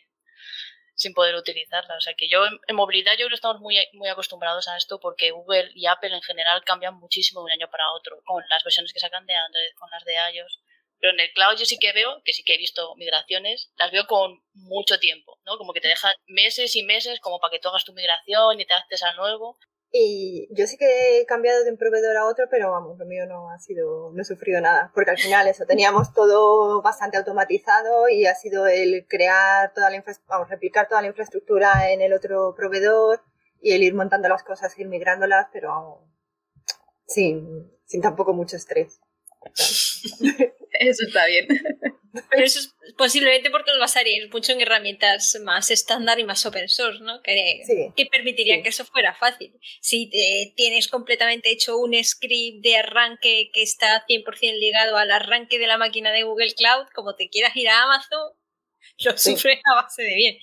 sin 0.94 1.14
poder 1.14 1.34
utilizarla. 1.34 1.96
O 1.96 2.00
sea 2.00 2.14
que 2.14 2.28
yo 2.28 2.44
en, 2.46 2.76
movilidad 2.76 3.12
yo 3.12 3.26
creo 3.26 3.28
que 3.30 3.34
estamos 3.34 3.60
muy, 3.60 3.76
muy 3.92 4.08
acostumbrados 4.08 4.68
a 4.68 4.76
esto 4.76 5.00
porque 5.00 5.30
Google 5.30 5.70
y 5.74 5.86
Apple 5.86 6.14
en 6.14 6.22
general 6.22 6.62
cambian 6.64 6.94
muchísimo 6.94 7.40
de 7.40 7.44
un 7.46 7.52
año 7.52 7.70
para 7.70 7.92
otro 7.92 8.22
con 8.24 8.42
las 8.48 8.62
versiones 8.64 8.92
que 8.92 9.00
sacan 9.00 9.26
de 9.26 9.34
Android, 9.34 9.74
con 9.78 9.90
las 9.90 10.04
de 10.04 10.14
iOS. 10.34 10.60
Pero 11.02 11.14
en 11.14 11.20
el 11.20 11.32
cloud 11.32 11.58
yo 11.58 11.64
sí 11.64 11.78
que 11.80 11.92
veo, 11.92 12.22
que 12.24 12.32
sí 12.32 12.44
que 12.44 12.54
he 12.54 12.58
visto 12.58 12.94
migraciones, 12.94 13.72
las 13.76 13.90
veo 13.90 14.06
con 14.06 14.40
mucho 14.54 15.00
tiempo, 15.00 15.36
¿no? 15.44 15.58
Como 15.58 15.72
que 15.72 15.80
te 15.80 15.88
dejan 15.88 16.14
meses 16.26 16.76
y 16.76 16.84
meses 16.84 17.18
como 17.18 17.40
para 17.40 17.50
que 17.50 17.58
tú 17.58 17.68
hagas 17.68 17.84
tu 17.84 17.92
migración 17.92 18.60
y 18.60 18.66
te 18.66 18.74
haces 18.74 19.02
al 19.02 19.16
nuevo. 19.16 19.58
Y 19.94 20.48
yo 20.50 20.66
sí 20.66 20.78
que 20.78 21.20
he 21.20 21.26
cambiado 21.26 21.64
de 21.64 21.70
un 21.70 21.76
proveedor 21.76 22.16
a 22.16 22.24
otro, 22.24 22.46
pero 22.50 22.70
vamos, 22.70 22.98
lo 22.98 23.04
mío 23.04 23.26
no 23.26 23.50
ha 23.50 23.58
sido, 23.58 24.10
no 24.14 24.22
he 24.22 24.24
sufrido 24.24 24.58
nada, 24.62 24.90
porque 24.94 25.10
al 25.10 25.18
final 25.18 25.46
eso, 25.48 25.66
teníamos 25.66 26.14
todo 26.14 26.80
bastante 26.80 27.18
automatizado 27.18 28.08
y 28.08 28.24
ha 28.24 28.34
sido 28.34 28.66
el 28.66 29.06
crear 29.06 29.74
toda 29.74 29.90
la 29.90 30.02
vamos, 30.28 30.48
replicar 30.48 30.88
toda 30.88 31.02
la 31.02 31.08
infraestructura 31.08 31.92
en 31.92 32.00
el 32.00 32.14
otro 32.14 32.54
proveedor 32.56 33.20
y 33.60 33.72
el 33.72 33.82
ir 33.82 33.94
montando 33.94 34.30
las 34.30 34.42
cosas, 34.42 34.78
ir 34.78 34.88
migrándolas, 34.88 35.48
pero 35.52 36.08
sin, 37.06 37.70
sin 37.84 38.00
tampoco 38.00 38.32
mucho 38.32 38.56
estrés. 38.56 38.98
Eso 40.80 41.04
está 41.06 41.26
bien. 41.26 41.48
Pero 42.30 42.44
eso 42.44 42.58
es 42.58 42.74
posiblemente 42.96 43.50
porque 43.50 43.72
lo 43.72 43.80
basaríais 43.80 44.30
mucho 44.30 44.52
en 44.52 44.60
herramientas 44.60 45.38
más 45.42 45.70
estándar 45.70 46.18
y 46.20 46.24
más 46.24 46.44
open 46.44 46.68
source, 46.68 47.00
¿no? 47.02 47.22
Que, 47.22 47.62
que 47.96 48.06
permitirían 48.06 48.62
que 48.62 48.68
eso 48.68 48.84
fuera 48.84 49.14
fácil. 49.14 49.52
Si 49.80 50.10
tienes 50.54 50.88
completamente 50.88 51.50
hecho 51.50 51.78
un 51.78 51.94
script 52.04 52.62
de 52.62 52.76
arranque 52.76 53.50
que 53.52 53.62
está 53.62 54.04
100% 54.06 54.58
ligado 54.58 54.96
al 54.96 55.10
arranque 55.10 55.58
de 55.58 55.66
la 55.66 55.78
máquina 55.78 56.12
de 56.12 56.24
Google 56.24 56.54
Cloud, 56.54 56.86
como 56.94 57.14
te 57.14 57.28
quieras 57.28 57.56
ir 57.56 57.68
a 57.68 57.82
Amazon, 57.82 58.32
lo 59.04 59.16
sufres 59.16 59.60
a 59.64 59.82
base 59.82 60.02
de 60.02 60.14
bien. 60.14 60.38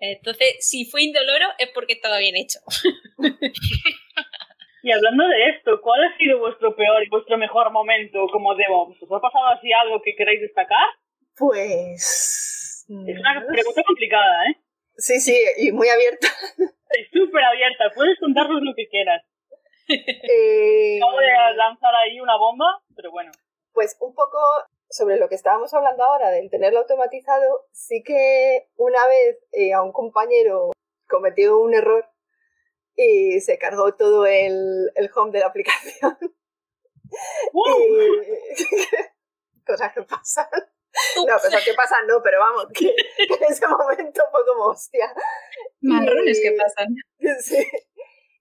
Entonces, 0.00 0.56
si 0.60 0.84
fue 0.84 1.02
indoloro 1.02 1.46
es 1.58 1.70
porque 1.74 1.94
estaba 1.94 2.18
bien 2.18 2.36
hecho. 2.36 2.60
Y 4.82 4.92
hablando 4.92 5.26
de 5.26 5.50
esto, 5.50 5.80
¿cuál 5.82 6.04
ha 6.04 6.16
sido 6.16 6.38
vuestro 6.38 6.74
peor 6.76 7.02
y 7.02 7.08
vuestro 7.08 7.36
mejor 7.36 7.70
momento 7.72 8.26
como 8.32 8.54
DevOps? 8.54 9.02
¿Os 9.02 9.10
ha 9.10 9.20
pasado 9.20 9.46
así 9.48 9.72
algo 9.72 10.00
que 10.02 10.14
queráis 10.14 10.40
destacar? 10.40 10.86
Pues... 11.36 12.86
Es 12.88 13.18
una 13.18 13.44
pregunta 13.46 13.82
complicada, 13.84 14.46
¿eh? 14.46 14.56
Sí, 14.96 15.20
sí, 15.20 15.36
y 15.58 15.72
muy 15.72 15.88
abierta. 15.88 16.28
Súper 17.12 17.44
abierta, 17.44 17.90
puedes 17.94 18.18
contarnos 18.18 18.62
lo 18.62 18.74
que 18.74 18.88
quieras. 18.88 19.22
Eh... 19.88 20.98
Acabo 20.98 21.18
de 21.18 21.56
lanzar 21.56 21.94
ahí 21.94 22.20
una 22.20 22.36
bomba, 22.36 22.82
pero 22.94 23.10
bueno. 23.10 23.30
Pues 23.72 23.96
un 24.00 24.14
poco 24.14 24.38
sobre 24.90 25.18
lo 25.18 25.28
que 25.28 25.34
estábamos 25.34 25.72
hablando 25.74 26.04
ahora, 26.04 26.30
del 26.30 26.50
tenerlo 26.50 26.80
automatizado, 26.80 27.66
sí 27.72 28.02
que 28.04 28.68
una 28.76 29.06
vez 29.06 29.38
eh, 29.52 29.72
a 29.72 29.82
un 29.82 29.92
compañero 29.92 30.70
cometió 31.08 31.58
un 31.58 31.74
error 31.74 32.06
y 32.98 33.40
se 33.40 33.58
cargó 33.58 33.94
todo 33.94 34.26
el, 34.26 34.90
el 34.96 35.10
home 35.14 35.30
de 35.30 35.38
la 35.38 35.46
aplicación. 35.46 36.18
cosas 39.66 39.94
que 39.94 40.02
pasan. 40.02 40.46
No, 41.24 41.34
cosas 41.34 41.64
que 41.64 41.74
pasan 41.74 42.08
no, 42.08 42.20
pero 42.24 42.40
vamos, 42.40 42.66
que, 42.74 42.88
en 42.88 43.44
ese 43.48 43.68
momento 43.68 44.20
fue 44.32 44.44
como 44.46 44.64
hostia. 44.64 45.14
Marrones 45.80 46.40
que 46.42 46.50
pasan. 46.52 46.88
Sí. 47.40 47.64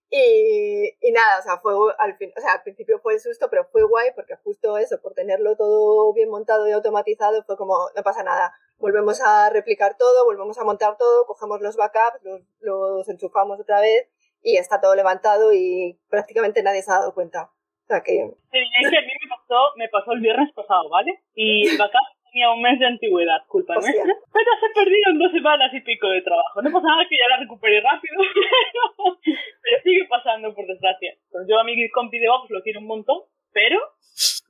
Y, 0.09 0.97
y, 1.01 1.11
nada, 1.11 1.39
o 1.39 1.43
sea, 1.43 1.59
fue 1.59 1.73
al 1.99 2.17
fin, 2.17 2.33
o 2.35 2.41
sea, 2.41 2.53
al 2.53 2.63
principio 2.63 2.99
fue 2.99 3.13
el 3.13 3.19
susto, 3.19 3.47
pero 3.49 3.65
fue 3.65 3.83
guay 3.83 4.11
porque 4.15 4.35
justo 4.37 4.77
eso, 4.77 4.99
por 5.01 5.13
tenerlo 5.13 5.55
todo 5.55 6.13
bien 6.13 6.29
montado 6.29 6.67
y 6.67 6.71
automatizado, 6.71 7.43
fue 7.43 7.57
como, 7.57 7.91
no 7.93 8.03
pasa 8.03 8.23
nada, 8.23 8.53
volvemos 8.77 9.21
a 9.21 9.49
replicar 9.49 9.97
todo, 9.97 10.23
volvemos 10.23 10.57
a 10.57 10.63
montar 10.63 10.97
todo, 10.97 11.25
cogemos 11.25 11.61
los 11.61 11.75
backups, 11.75 12.23
los, 12.23 12.41
los 12.61 13.09
enchufamos 13.09 13.59
otra 13.59 13.81
vez 13.81 14.07
y 14.41 14.58
está 14.58 14.79
todo 14.79 14.96
levantado 14.96 15.53
y 15.53 15.98
prácticamente 16.10 16.63
nadie 16.63 16.82
se 16.82 16.91
ha 16.91 17.00
dado 17.00 17.13
cuenta. 17.13 17.51
O 17.84 17.88
sea 17.88 18.01
que... 18.01 18.20
Es 18.20 18.89
que 18.89 18.98
a 18.98 19.01
mí 19.01 19.13
me 19.22 19.29
pasó, 19.29 19.74
me 19.77 19.89
pasó 19.89 20.12
el 20.13 20.20
viernes 20.20 20.51
pasado, 20.53 20.89
¿vale? 20.89 21.24
Y 21.36 21.67
el 21.67 21.77
backup 21.77 22.17
tenía 22.32 22.51
un 22.51 22.62
mes 22.62 22.79
de 22.79 22.86
antigüedad, 22.86 23.46
culpa 23.48 23.75
nuestra. 23.75 24.03
Pero 24.03 24.51
se 24.60 24.70
perdieron 24.75 25.20
dos 25.20 25.32
semanas 25.32 25.74
y 25.74 25.82
pico 25.82 26.10
de 26.10 26.22
trabajo. 26.22 26.62
No 26.62 26.72
pasa 26.72 26.88
nada 26.88 27.08
que 27.10 27.17
ya 27.17 27.29
la 27.29 27.38
recuperé 27.38 27.82
rápido, 27.82 28.15
pero 29.25 29.84
sigue 29.84 30.06
pasando, 30.10 30.53
por 30.53 30.67
desgracia. 30.67 31.15
Entonces, 31.25 31.48
yo 31.50 31.60
a 31.60 31.63
mi 31.63 31.89
compi 31.89 32.20
de 32.20 32.29
Ops 32.29 32.50
lo 32.50 32.62
quiero 32.62 32.82
un 32.82 32.88
montón, 32.88 33.22
pero 33.53 33.79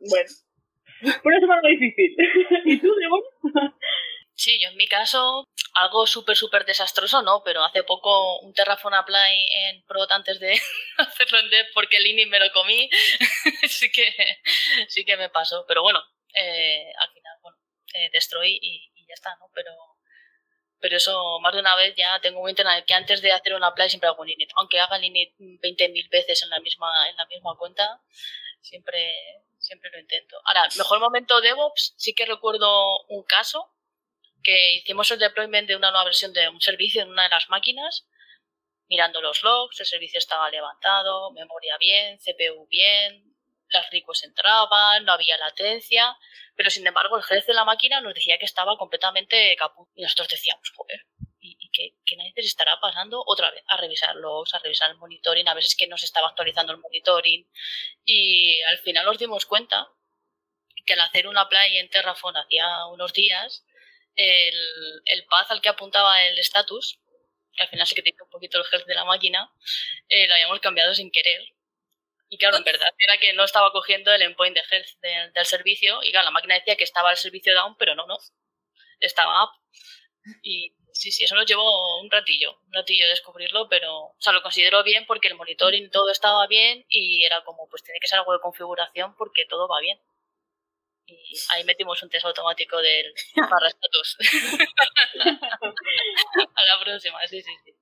bueno, 0.09 0.29
por 1.23 1.33
eso 1.33 1.45
es 1.45 1.79
difícil. 1.79 2.15
¿Y 2.65 2.77
tú, 2.79 2.93
Diego? 2.95 3.21
Sí, 4.37 4.59
yo 4.61 4.69
en 4.69 4.77
mi 4.77 4.87
caso, 4.87 5.47
algo 5.73 6.05
súper, 6.05 6.37
súper 6.37 6.63
desastroso, 6.63 7.23
no, 7.23 7.41
pero 7.43 7.63
hace 7.63 7.83
poco 7.83 8.39
un 8.41 8.53
Terraform 8.53 8.93
Apply 8.93 9.47
en 9.51 9.83
Prot 9.85 10.11
antes 10.11 10.39
de 10.39 10.53
hacerlo 10.97 11.39
en 11.39 11.49
Dev 11.49 11.65
porque 11.73 11.97
ini 11.99 12.27
me 12.27 12.39
lo 12.39 12.51
comí, 12.51 12.87
sí, 13.67 13.91
que, 13.91 14.05
sí 14.89 15.03
que 15.05 15.17
me 15.17 15.29
pasó. 15.29 15.65
Pero 15.67 15.81
bueno, 15.81 16.03
eh, 16.35 16.91
al 16.99 17.11
final, 17.11 17.33
bueno, 17.41 17.57
eh, 17.95 18.09
destroy 18.13 18.59
y, 18.61 18.91
ya 19.07 19.15
está, 19.15 19.35
¿no? 19.37 19.49
Pero, 19.55 19.71
pero 20.79 20.97
eso, 20.97 21.39
más 21.39 21.53
de 21.53 21.61
una 21.61 21.75
vez 21.75 21.95
ya 21.95 22.19
tengo 22.21 22.41
muy 22.41 22.51
entrenado 22.51 22.83
que 22.85 22.93
antes 22.93 23.21
de 23.23 23.31
hacer 23.31 23.55
un 23.55 23.63
apply 23.63 23.89
siempre 23.89 24.09
hago 24.09 24.21
un 24.21 24.29
init. 24.29 24.51
Aunque 24.57 24.79
haga 24.79 24.97
el 24.97 25.05
init 25.05 25.33
20.000 25.39 26.09
veces 26.11 26.43
en 26.43 26.51
la 26.51 26.59
misma, 26.59 26.91
en 27.09 27.15
la 27.15 27.25
misma 27.25 27.55
cuenta, 27.57 28.03
siempre, 28.61 29.13
siempre 29.57 29.89
lo 29.91 29.99
intento. 29.99 30.37
Ahora, 30.45 30.69
mejor 30.77 30.99
momento 30.99 31.41
DevOps, 31.41 31.95
sí 31.97 32.13
que 32.13 32.25
recuerdo 32.27 33.03
un 33.07 33.23
caso 33.23 33.73
que 34.43 34.75
hicimos 34.75 35.11
el 35.11 35.19
deployment 35.19 35.67
de 35.67 35.75
una 35.75 35.91
nueva 35.91 36.05
versión 36.05 36.33
de 36.33 36.49
un 36.49 36.61
servicio 36.61 37.01
en 37.01 37.09
una 37.09 37.23
de 37.23 37.29
las 37.29 37.49
máquinas, 37.49 38.07
mirando 38.87 39.21
los 39.21 39.43
logs, 39.43 39.79
el 39.79 39.85
servicio 39.85 40.17
estaba 40.17 40.49
levantado, 40.49 41.31
memoria 41.31 41.77
bien, 41.77 42.17
CPU 42.19 42.67
bien, 42.67 43.35
las 43.69 43.89
requests 43.91 44.23
entraban, 44.23 45.03
no 45.03 45.11
había 45.13 45.37
latencia, 45.37 46.17
pero 46.55 46.69
sin 46.69 46.87
embargo 46.87 47.17
el 47.17 47.23
jefe 47.23 47.47
de 47.47 47.53
la 47.53 47.65
máquina 47.65 47.99
nos 48.01 48.13
decía 48.13 48.37
que 48.37 48.45
estaba 48.45 48.77
completamente 48.77 49.55
caput. 49.57 49.89
Y 49.95 50.03
nosotros 50.03 50.29
decíamos, 50.29 50.71
joder, 50.75 51.05
¿y, 51.39 51.57
y 51.59 51.69
qué, 51.71 51.95
qué 52.05 52.15
narices 52.15 52.45
estará 52.45 52.79
pasando? 52.79 53.21
Otra 53.25 53.51
vez, 53.51 53.63
a 53.67 53.77
revisar 53.77 54.15
logs, 54.15 54.53
a 54.53 54.59
revisar 54.59 54.89
el 54.91 54.97
monitoring, 54.97 55.47
a 55.47 55.53
veces 55.53 55.75
que 55.75 55.87
no 55.87 55.97
se 55.97 56.05
estaba 56.05 56.29
actualizando 56.29 56.71
el 56.71 56.79
monitoring. 56.79 57.47
Y 58.05 58.61
al 58.61 58.77
final 58.79 59.05
nos 59.05 59.17
dimos 59.17 59.45
cuenta 59.45 59.87
que 60.85 60.93
al 60.93 61.01
hacer 61.01 61.27
una 61.27 61.49
play 61.49 61.77
en 61.77 61.89
Terraform 61.89 62.37
hacía 62.37 62.85
unos 62.87 63.11
días, 63.11 63.65
el, 64.17 65.01
el 65.05 65.25
path 65.25 65.51
al 65.51 65.61
que 65.61 65.69
apuntaba 65.69 66.21
el 66.25 66.37
status, 66.39 66.99
que 67.55 67.63
al 67.63 67.69
final 67.69 67.87
se 67.87 67.95
que 67.95 68.13
un 68.21 68.29
poquito 68.29 68.57
el 68.57 68.65
health 68.71 68.85
de 68.85 68.95
la 68.95 69.05
máquina, 69.05 69.51
eh, 70.09 70.27
lo 70.27 70.33
habíamos 70.33 70.59
cambiado 70.59 70.93
sin 70.93 71.11
querer. 71.11 71.41
Y 72.29 72.37
claro, 72.37 72.57
en 72.57 72.63
verdad 72.63 72.89
era 72.97 73.17
que 73.19 73.33
no 73.33 73.45
estaba 73.45 73.71
cogiendo 73.71 74.13
el 74.13 74.21
endpoint 74.21 74.55
de 74.55 74.63
health 74.69 75.33
del 75.33 75.45
servicio. 75.45 76.03
Y 76.03 76.11
claro, 76.11 76.25
la 76.25 76.31
máquina 76.31 76.55
decía 76.55 76.75
que 76.75 76.83
estaba 76.83 77.11
el 77.11 77.17
servicio 77.17 77.53
down, 77.55 77.77
pero 77.77 77.95
no, 77.95 78.05
no. 78.05 78.17
Estaba 78.99 79.45
up. 79.45 79.51
Y 80.43 80.75
sí, 80.91 81.11
sí, 81.11 81.23
eso 81.23 81.35
nos 81.35 81.45
llevó 81.45 82.01
un 82.01 82.11
ratillo, 82.11 82.59
un 82.65 82.73
ratillo 82.73 83.07
descubrirlo, 83.07 83.69
pero, 83.69 84.07
o 84.07 84.15
sea, 84.19 84.33
lo 84.33 84.41
considero 84.41 84.83
bien 84.83 85.05
porque 85.05 85.29
el 85.29 85.35
monitoring 85.35 85.89
todo 85.89 86.11
estaba 86.11 86.47
bien 86.47 86.85
y 86.89 87.23
era 87.23 87.43
como, 87.45 87.69
pues 87.69 87.83
tiene 87.83 87.99
que 88.01 88.07
ser 88.07 88.19
algo 88.19 88.33
de 88.33 88.41
configuración 88.41 89.15
porque 89.15 89.45
todo 89.47 89.69
va 89.69 89.79
bien 89.79 89.99
y 91.07 91.33
ahí 91.51 91.63
metimos 91.63 92.03
un 92.03 92.09
test 92.09 92.25
automático 92.25 92.81
del 92.81 93.13
barra 93.35 93.69
status. 93.69 94.17
a 96.55 96.65
la 96.65 96.79
próxima, 96.83 97.25
sí, 97.27 97.41
sí, 97.41 97.51
sí. 97.63 97.73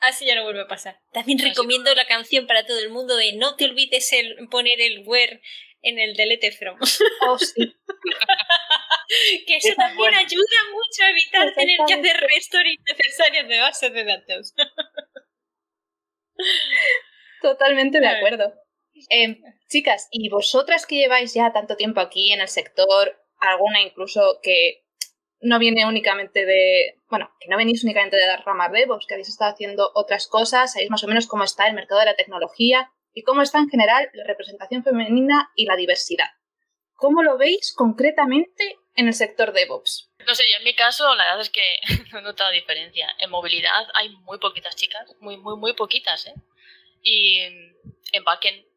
Así 0.00 0.26
ya 0.26 0.34
no 0.34 0.44
vuelve 0.44 0.62
a 0.62 0.68
pasar. 0.68 0.98
También 1.12 1.38
recomiendo 1.38 1.94
la 1.94 2.06
canción 2.06 2.46
para 2.46 2.64
todo 2.64 2.78
el 2.78 2.88
mundo 2.88 3.16
de 3.16 3.34
no 3.34 3.56
te 3.56 3.64
olvides 3.64 4.12
el 4.12 4.48
poner 4.48 4.80
el 4.80 5.02
where 5.04 5.42
en 5.82 5.98
el 5.98 6.14
delete 6.14 6.52
from. 6.52 6.78
Oh, 7.22 7.38
sí. 7.38 7.54
que 9.46 9.56
eso 9.56 9.74
también 9.76 10.14
ayuda 10.14 10.56
mucho 10.72 11.04
a 11.04 11.10
evitar 11.10 11.52
tener 11.54 11.78
que 11.86 11.94
hacer 11.94 12.16
restore 12.32 12.72
innecesarios 12.72 13.48
de 13.48 13.58
bases 13.58 13.92
de 13.92 14.04
datos. 14.04 14.54
Totalmente 17.42 18.00
de 18.00 18.08
acuerdo. 18.08 18.54
Eh, 19.10 19.40
chicas, 19.68 20.08
¿y 20.10 20.28
vosotras 20.28 20.86
que 20.86 20.96
lleváis 20.96 21.34
ya 21.34 21.52
tanto 21.52 21.76
tiempo 21.76 22.00
aquí 22.00 22.32
en 22.32 22.40
el 22.40 22.48
sector, 22.48 23.20
alguna 23.40 23.80
incluso 23.80 24.40
que 24.42 24.84
no 25.40 25.58
viene 25.58 25.86
únicamente 25.86 26.44
de, 26.44 26.96
bueno, 27.08 27.30
que 27.40 27.48
no 27.48 27.56
venís 27.56 27.84
únicamente 27.84 28.16
de 28.16 28.26
dar 28.26 28.44
rama 28.44 28.68
DevOps, 28.68 29.06
que 29.06 29.14
habéis 29.14 29.28
estado 29.28 29.52
haciendo 29.52 29.90
otras 29.94 30.26
cosas, 30.26 30.72
sabéis 30.72 30.90
más 30.90 31.04
o 31.04 31.08
menos 31.08 31.26
cómo 31.26 31.44
está 31.44 31.66
el 31.68 31.74
mercado 31.74 32.00
de 32.00 32.06
la 32.06 32.16
tecnología 32.16 32.90
y 33.12 33.22
cómo 33.22 33.42
está 33.42 33.58
en 33.58 33.68
general 33.68 34.10
la 34.14 34.24
representación 34.24 34.82
femenina 34.82 35.50
y 35.54 35.66
la 35.66 35.76
diversidad. 35.76 36.28
¿Cómo 36.94 37.22
lo 37.22 37.38
veis 37.38 37.72
concretamente 37.76 38.78
en 38.96 39.06
el 39.06 39.14
sector 39.14 39.52
DevOps? 39.52 40.10
No 40.26 40.34
sé, 40.34 40.42
yo 40.50 40.58
en 40.58 40.64
mi 40.64 40.74
caso 40.74 41.14
la 41.14 41.24
verdad 41.24 41.40
es 41.40 41.50
que 41.50 41.78
no 42.12 42.18
he 42.18 42.22
notado 42.22 42.50
diferencia. 42.50 43.08
En 43.20 43.30
movilidad 43.30 43.86
hay 43.94 44.10
muy 44.10 44.38
poquitas 44.38 44.74
chicas, 44.74 45.14
muy, 45.20 45.36
muy, 45.36 45.56
muy 45.56 45.74
poquitas, 45.74 46.26
¿eh? 46.26 46.34
Y 47.00 47.38
en 47.38 48.24
backend 48.24 48.67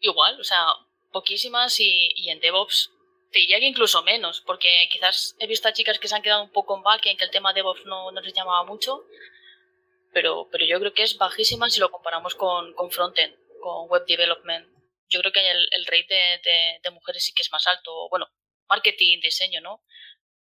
igual, 0.00 0.40
o 0.40 0.44
sea, 0.44 0.66
poquísimas 1.12 1.78
y, 1.80 2.12
y 2.16 2.30
en 2.30 2.40
DevOps 2.40 2.90
te 3.30 3.38
diría 3.38 3.60
que 3.60 3.66
incluso 3.66 4.02
menos, 4.02 4.40
porque 4.40 4.88
quizás 4.90 5.36
he 5.38 5.46
visto 5.46 5.68
a 5.68 5.72
chicas 5.72 5.98
que 5.98 6.08
se 6.08 6.16
han 6.16 6.22
quedado 6.22 6.42
un 6.42 6.50
poco 6.50 6.76
en 6.76 6.82
back 6.82 7.06
en 7.06 7.16
que 7.16 7.24
el 7.24 7.30
tema 7.30 7.52
de 7.52 7.60
DevOps 7.60 7.86
no, 7.86 8.10
no 8.10 8.20
les 8.20 8.34
llamaba 8.34 8.64
mucho, 8.64 9.04
pero, 10.12 10.48
pero 10.50 10.66
yo 10.66 10.78
creo 10.80 10.92
que 10.92 11.04
es 11.04 11.16
bajísima 11.16 11.70
si 11.70 11.80
lo 11.80 11.90
comparamos 11.90 12.34
con, 12.34 12.74
con 12.74 12.90
frontend, 12.90 13.36
con 13.60 13.88
web 13.88 14.04
development. 14.06 14.68
Yo 15.08 15.20
creo 15.20 15.32
que 15.32 15.48
el, 15.48 15.68
el 15.70 15.86
rate 15.86 16.40
de, 16.44 16.80
de, 16.82 16.90
mujeres 16.90 17.24
sí 17.24 17.32
que 17.32 17.42
es 17.42 17.52
más 17.52 17.66
alto. 17.66 18.08
Bueno, 18.10 18.26
marketing, 18.68 19.20
diseño, 19.20 19.60
¿no? 19.60 19.84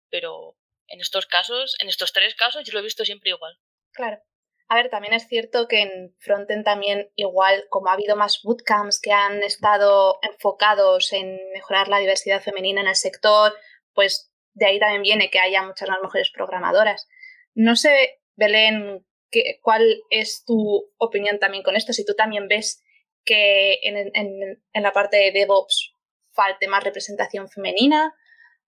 Pero 0.10 0.58
en 0.88 1.01
estos 1.01 1.25
casos, 1.25 1.75
en 1.79 1.89
estos 1.89 2.13
tres 2.13 2.36
casos, 2.36 2.63
yo 2.65 2.74
lo 2.74 2.79
he 2.79 2.84
visto 2.84 3.06
siempre 3.06 3.32
igual. 3.32 3.58
Claro. 3.94 4.22
A 4.71 4.75
ver, 4.75 4.89
también 4.91 5.15
es 5.15 5.27
cierto 5.27 5.67
que 5.67 5.81
en 5.81 6.15
Frontend 6.19 6.63
también 6.63 7.09
igual, 7.15 7.65
como 7.69 7.89
ha 7.89 7.93
habido 7.93 8.15
más 8.15 8.41
bootcamps 8.43 9.01
que 9.01 9.11
han 9.11 9.41
estado 9.41 10.19
enfocados 10.21 11.11
en 11.11 11.39
mejorar 11.53 11.88
la 11.88 11.97
diversidad 11.97 12.39
femenina 12.39 12.81
en 12.81 12.88
el 12.88 12.95
sector, 12.95 13.51
pues 13.95 14.31
de 14.53 14.67
ahí 14.67 14.79
también 14.79 15.01
viene 15.01 15.31
que 15.31 15.39
haya 15.39 15.63
muchas 15.63 15.89
más 15.89 15.97
mujeres 16.03 16.29
programadoras. 16.29 17.07
No 17.55 17.75
sé, 17.75 18.21
Belén, 18.35 19.03
qué, 19.31 19.59
cuál 19.63 20.03
es 20.11 20.43
tu 20.45 20.93
opinión 20.99 21.39
también 21.39 21.63
con 21.63 21.75
esto, 21.75 21.91
si 21.91 22.05
tú 22.05 22.13
también 22.13 22.47
ves 22.47 22.83
que 23.25 23.79
en, 23.81 24.11
en, 24.13 24.63
en 24.71 24.83
la 24.83 24.93
parte 24.93 25.17
de 25.17 25.31
DevOps 25.31 25.95
falte 26.31 26.67
más 26.67 26.83
representación 26.83 27.49
femenina, 27.49 28.13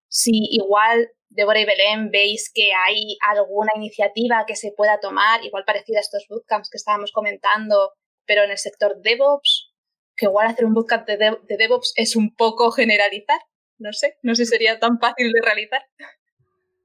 si 0.08 0.31
igual 0.50 1.12
Débora 1.32 1.62
y 1.62 1.66
Belén, 1.66 2.12
veis 2.12 2.52
que 2.54 2.74
hay 2.74 3.18
alguna 3.22 3.72
iniciativa 3.76 4.44
que 4.46 4.56
se 4.56 4.74
pueda 4.76 5.00
tomar, 5.00 5.44
igual 5.46 5.64
parecida 5.66 5.98
a 5.98 6.02
estos 6.02 6.26
bootcamps 6.30 6.70
que 6.70 6.78
estábamos 6.78 7.12
comentando, 7.12 7.94
pero 8.26 8.44
en 8.44 8.52
el 8.52 8.58
sector 8.58 9.02
DevOps, 9.02 9.74
que 10.16 10.26
igual 10.26 10.48
hacer 10.48 10.66
un 10.66 10.74
bootcamp 10.74 11.08
de, 11.08 11.18
de 11.18 11.58
DevOps 11.58 11.94
es 11.96 12.16
un 12.16 12.36
poco 12.36 12.72
generalizar, 12.72 13.40
no 13.78 13.94
sé, 13.94 14.18
no 14.22 14.36
sé 14.36 14.46
si 14.46 14.52
sería 14.52 14.80
tan 14.80 15.00
fácil 15.00 15.32
de 15.32 15.42
realizar. 15.42 15.82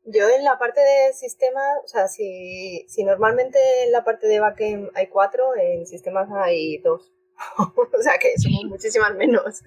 Yo 0.04 0.28
en 0.28 0.44
la 0.44 0.56
parte 0.56 0.80
de 0.80 1.12
sistemas, 1.12 1.78
o 1.84 1.88
sea, 1.88 2.06
si, 2.06 2.86
si 2.88 3.02
normalmente 3.02 3.58
en 3.82 3.90
la 3.90 4.04
parte 4.04 4.28
de 4.28 4.38
backend 4.38 4.90
hay 4.94 5.08
cuatro, 5.08 5.56
en 5.56 5.84
sistemas 5.86 6.28
hay 6.32 6.78
dos. 6.78 7.12
o 7.58 8.02
sea 8.02 8.16
que 8.18 8.38
somos 8.38 8.64
muchísimas 8.66 9.14
menos. 9.16 9.62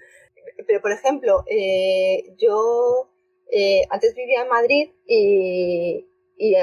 Pero, 0.65 0.81
por 0.81 0.93
ejemplo, 0.93 1.43
eh, 1.47 2.33
yo 2.37 3.11
eh, 3.51 3.81
antes 3.89 4.15
vivía 4.15 4.43
en 4.43 4.49
Madrid 4.49 4.91
y, 5.05 6.07
y 6.37 6.55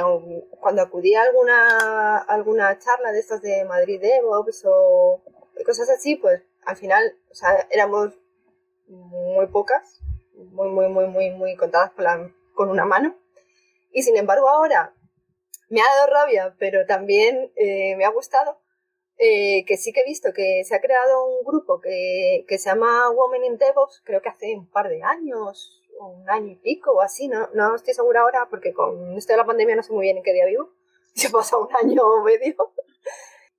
cuando 0.61 0.83
acudía 0.83 1.21
a 1.21 1.25
alguna, 1.25 2.19
alguna 2.19 2.79
charla 2.79 3.13
de 3.13 3.21
estas 3.21 3.43
de 3.43 3.65
Madrid 3.65 4.01
DevOps 4.01 4.65
o 4.67 5.23
cosas 5.65 5.91
así, 5.91 6.17
pues 6.17 6.43
al 6.65 6.77
final, 6.77 7.17
o 7.31 7.35
sea, 7.35 7.67
éramos 7.71 8.15
muy 8.89 9.47
pocas, 9.49 10.01
muy, 10.35 10.69
muy, 10.69 10.89
muy, 10.89 11.07
muy, 11.07 11.31
muy 11.31 11.57
contadas 11.57 11.93
con, 11.93 12.05
la, 12.05 12.33
con 12.55 12.71
una 12.71 12.85
mano. 12.85 13.17
Y 13.91 14.03
sin 14.03 14.17
embargo 14.17 14.49
ahora 14.49 14.95
me 15.69 15.81
ha 15.81 15.85
dado 15.85 16.13
rabia, 16.13 16.55
pero 16.59 16.87
también 16.87 17.53
eh, 17.57 17.97
me 17.97 18.05
ha 18.05 18.11
gustado, 18.11 18.61
eh, 19.19 19.65
que 19.67 19.77
sí 19.77 19.93
que 19.93 20.01
he 20.01 20.05
visto 20.05 20.33
que 20.35 20.63
se 20.65 20.75
ha 20.75 20.81
creado 20.81 21.27
un 21.27 21.45
grupo 21.45 21.81
que, 21.81 22.45
que 22.47 22.59
se 22.59 22.69
llama 22.69 23.11
Women 23.11 23.45
in 23.45 23.59
DevOps, 23.59 24.03
creo 24.05 24.21
que 24.21 24.29
hace 24.29 24.55
un 24.55 24.71
par 24.71 24.89
de 24.89 25.03
años, 25.03 25.83
un 26.01 26.29
año 26.29 26.53
y 26.53 26.57
pico 26.57 26.93
o 26.93 27.01
así, 27.01 27.29
no, 27.29 27.49
no 27.55 27.75
estoy 27.75 27.95
segura 27.95 28.21
ahora 28.21 28.49
porque 28.51 28.73
con 28.73 29.17
esto 29.17 29.33
de 29.33 29.39
la 29.39 29.47
pandemia 29.47 29.77
no 29.77 29.83
sé 29.83 29.93
muy 29.93 30.03
bien 30.03 30.19
en 30.19 30.23
qué 30.23 30.33
día 30.33 30.47
vivo, 30.47 30.71
se 31.15 31.31
pasa 31.31 31.57
un 31.59 31.69
año 31.77 32.03
o 32.03 32.23
medio. 32.23 32.55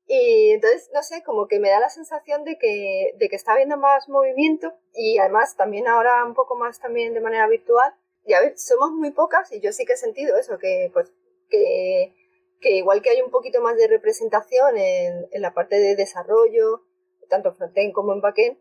Y 0.09 0.51
entonces, 0.51 0.89
no 0.93 1.03
sé, 1.03 1.21
como 1.21 1.49
que 1.49 1.59
me 1.59 1.69
da 1.69 1.81
la 1.81 1.89
sensación 1.89 2.45
de 2.45 2.57
que, 2.57 3.11
de 3.17 3.27
que 3.27 3.35
está 3.35 3.51
habiendo 3.51 3.75
más 3.75 4.07
movimiento 4.07 4.73
y 4.93 5.17
además 5.17 5.57
también 5.57 5.85
ahora 5.85 6.23
un 6.23 6.33
poco 6.33 6.55
más 6.55 6.79
también 6.79 7.13
de 7.13 7.19
manera 7.19 7.45
virtual. 7.45 7.93
Y 8.25 8.31
a 8.31 8.39
ver, 8.39 8.57
somos 8.57 8.91
muy 8.91 9.11
pocas 9.11 9.51
y 9.51 9.59
yo 9.59 9.73
sí 9.73 9.85
que 9.85 9.93
he 9.93 9.97
sentido 9.97 10.37
eso, 10.37 10.57
que 10.59 10.91
pues 10.93 11.11
que, 11.49 12.15
que 12.61 12.77
igual 12.77 13.01
que 13.01 13.09
hay 13.09 13.21
un 13.21 13.31
poquito 13.31 13.61
más 13.61 13.75
de 13.75 13.89
representación 13.89 14.77
en, 14.77 15.27
en 15.29 15.41
la 15.41 15.53
parte 15.53 15.77
de 15.77 15.97
desarrollo, 15.97 16.83
tanto 17.27 17.49
en 17.49 17.55
frontend 17.55 17.93
como 17.93 18.13
en 18.13 18.21
backend, 18.21 18.57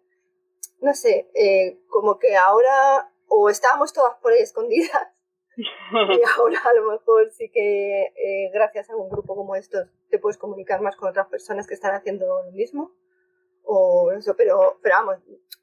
no 0.80 0.94
sé, 0.94 1.30
eh, 1.34 1.78
como 1.88 2.18
que 2.18 2.36
ahora 2.36 3.12
o 3.28 3.50
estábamos 3.50 3.92
todas 3.92 4.16
por 4.20 4.32
ahí 4.32 4.40
escondidas 4.40 5.08
y 5.56 6.20
ahora 6.36 6.60
a 6.64 6.74
lo 6.74 6.90
mejor 6.90 7.30
sí 7.30 7.50
que 7.50 8.02
eh, 8.02 8.50
gracias 8.52 8.90
a 8.90 8.96
un 8.96 9.08
grupo 9.08 9.34
como 9.34 9.56
estos 9.56 9.88
te 10.10 10.18
puedes 10.18 10.36
comunicar 10.36 10.80
más 10.80 10.96
con 10.96 11.08
otras 11.08 11.28
personas 11.28 11.66
que 11.66 11.74
están 11.74 11.94
haciendo 11.94 12.44
lo 12.44 12.52
mismo 12.52 12.92
o 13.64 14.12
eso, 14.12 14.36
pero, 14.36 14.78
pero 14.82 14.96
vamos, 14.96 15.16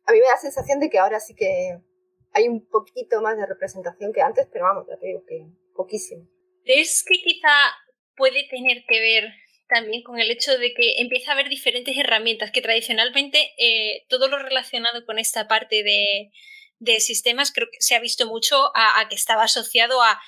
a 0.06 0.12
mí 0.12 0.19
me 0.19 0.26
da 0.26 0.34
la 0.34 0.38
sensación 0.38 0.80
de 0.80 0.89
que 0.89 0.99
ahora 0.99 1.19
sí 1.19 1.36
que 1.36 1.80
hay 2.34 2.47
un 2.47 2.67
poquito 2.67 3.21
más 3.21 3.38
de 3.38 3.45
representación 3.45 4.12
que 4.12 4.21
antes, 4.21 4.47
pero 4.52 4.65
vamos, 4.65 4.86
ya 4.89 4.97
te 4.97 5.08
digo 5.08 5.23
que 5.26 5.45
poquísimo. 5.73 6.28
¿Crees 6.65 7.04
que 7.08 7.15
quizá 7.23 7.49
puede 8.15 8.47
tener 8.49 8.84
que 8.88 8.99
ver 8.99 9.23
también 9.67 10.04
con 10.04 10.19
el 10.19 10.30
hecho 10.30 10.58
de 10.58 10.73
que 10.73 10.99
empieza 11.02 11.32
a 11.32 11.34
haber 11.36 11.49
diferentes 11.49 11.97
herramientas 11.97 12.52
que 12.52 12.62
tradicionalmente 12.62 13.54
eh, 13.58 14.06
todo 14.10 14.28
lo 14.28 14.38
relacionado 14.38 15.06
con 15.06 15.17
esta 15.17 15.47
parte 15.47 15.84
de, 15.84 16.32
de 16.83 16.99
sistemas 16.99 17.51
creo 17.51 17.69
que 17.71 17.77
se 17.79 17.95
ha 17.95 17.99
visto 17.99 18.27
mucho 18.27 18.71
a, 18.75 19.07
que 19.09 19.15
estaba 19.15 19.43
asociado 19.43 20.01
a 20.01 20.21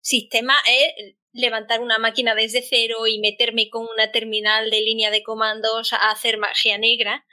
sistema 0.00 0.54
eh, 0.68 1.16
levantar 1.32 1.80
una 1.80 1.98
máquina 1.98 2.34
desde 2.34 2.62
cero 2.62 3.06
y 3.06 3.18
meterme 3.20 3.68
con 3.68 3.86
una 3.86 4.10
terminal 4.10 4.70
de 4.70 4.80
línea 4.80 5.10
de 5.10 5.22
comandos 5.22 5.92
a 5.92 6.10
hacer 6.10 6.38
magia 6.38 6.78
negra. 6.78 7.26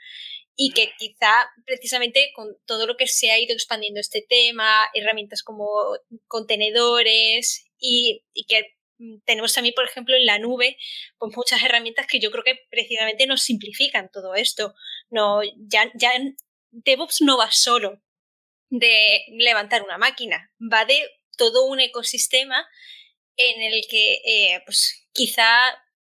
Y 0.58 0.72
que 0.72 0.90
quizá 0.98 1.50
precisamente 1.66 2.30
con 2.34 2.56
todo 2.64 2.86
lo 2.86 2.96
que 2.96 3.06
se 3.06 3.30
ha 3.30 3.38
ido 3.38 3.52
expandiendo 3.52 4.00
este 4.00 4.24
tema, 4.26 4.88
herramientas 4.94 5.42
como 5.42 5.66
contenedores 6.28 7.66
y, 7.78 8.24
y 8.32 8.44
que 8.46 8.74
tenemos 9.26 9.52
también, 9.52 9.74
por 9.74 9.84
ejemplo, 9.84 10.16
en 10.16 10.24
la 10.24 10.38
nube, 10.38 10.78
pues 11.18 11.36
muchas 11.36 11.62
herramientas 11.62 12.06
que 12.06 12.20
yo 12.20 12.30
creo 12.30 12.42
que 12.42 12.58
precisamente 12.70 13.26
nos 13.26 13.42
simplifican 13.42 14.10
todo 14.10 14.34
esto. 14.34 14.74
No, 15.10 15.42
ya, 15.68 15.92
ya 15.94 16.12
DevOps 16.70 17.20
no 17.20 17.36
va 17.36 17.50
solo 17.50 18.00
de 18.70 19.24
levantar 19.38 19.82
una 19.82 19.98
máquina, 19.98 20.50
va 20.60 20.84
de 20.84 21.08
todo 21.36 21.66
un 21.66 21.80
ecosistema 21.80 22.66
en 23.36 23.62
el 23.62 23.82
que 23.88 24.14
eh, 24.24 24.62
pues 24.64 25.06
quizá 25.12 25.48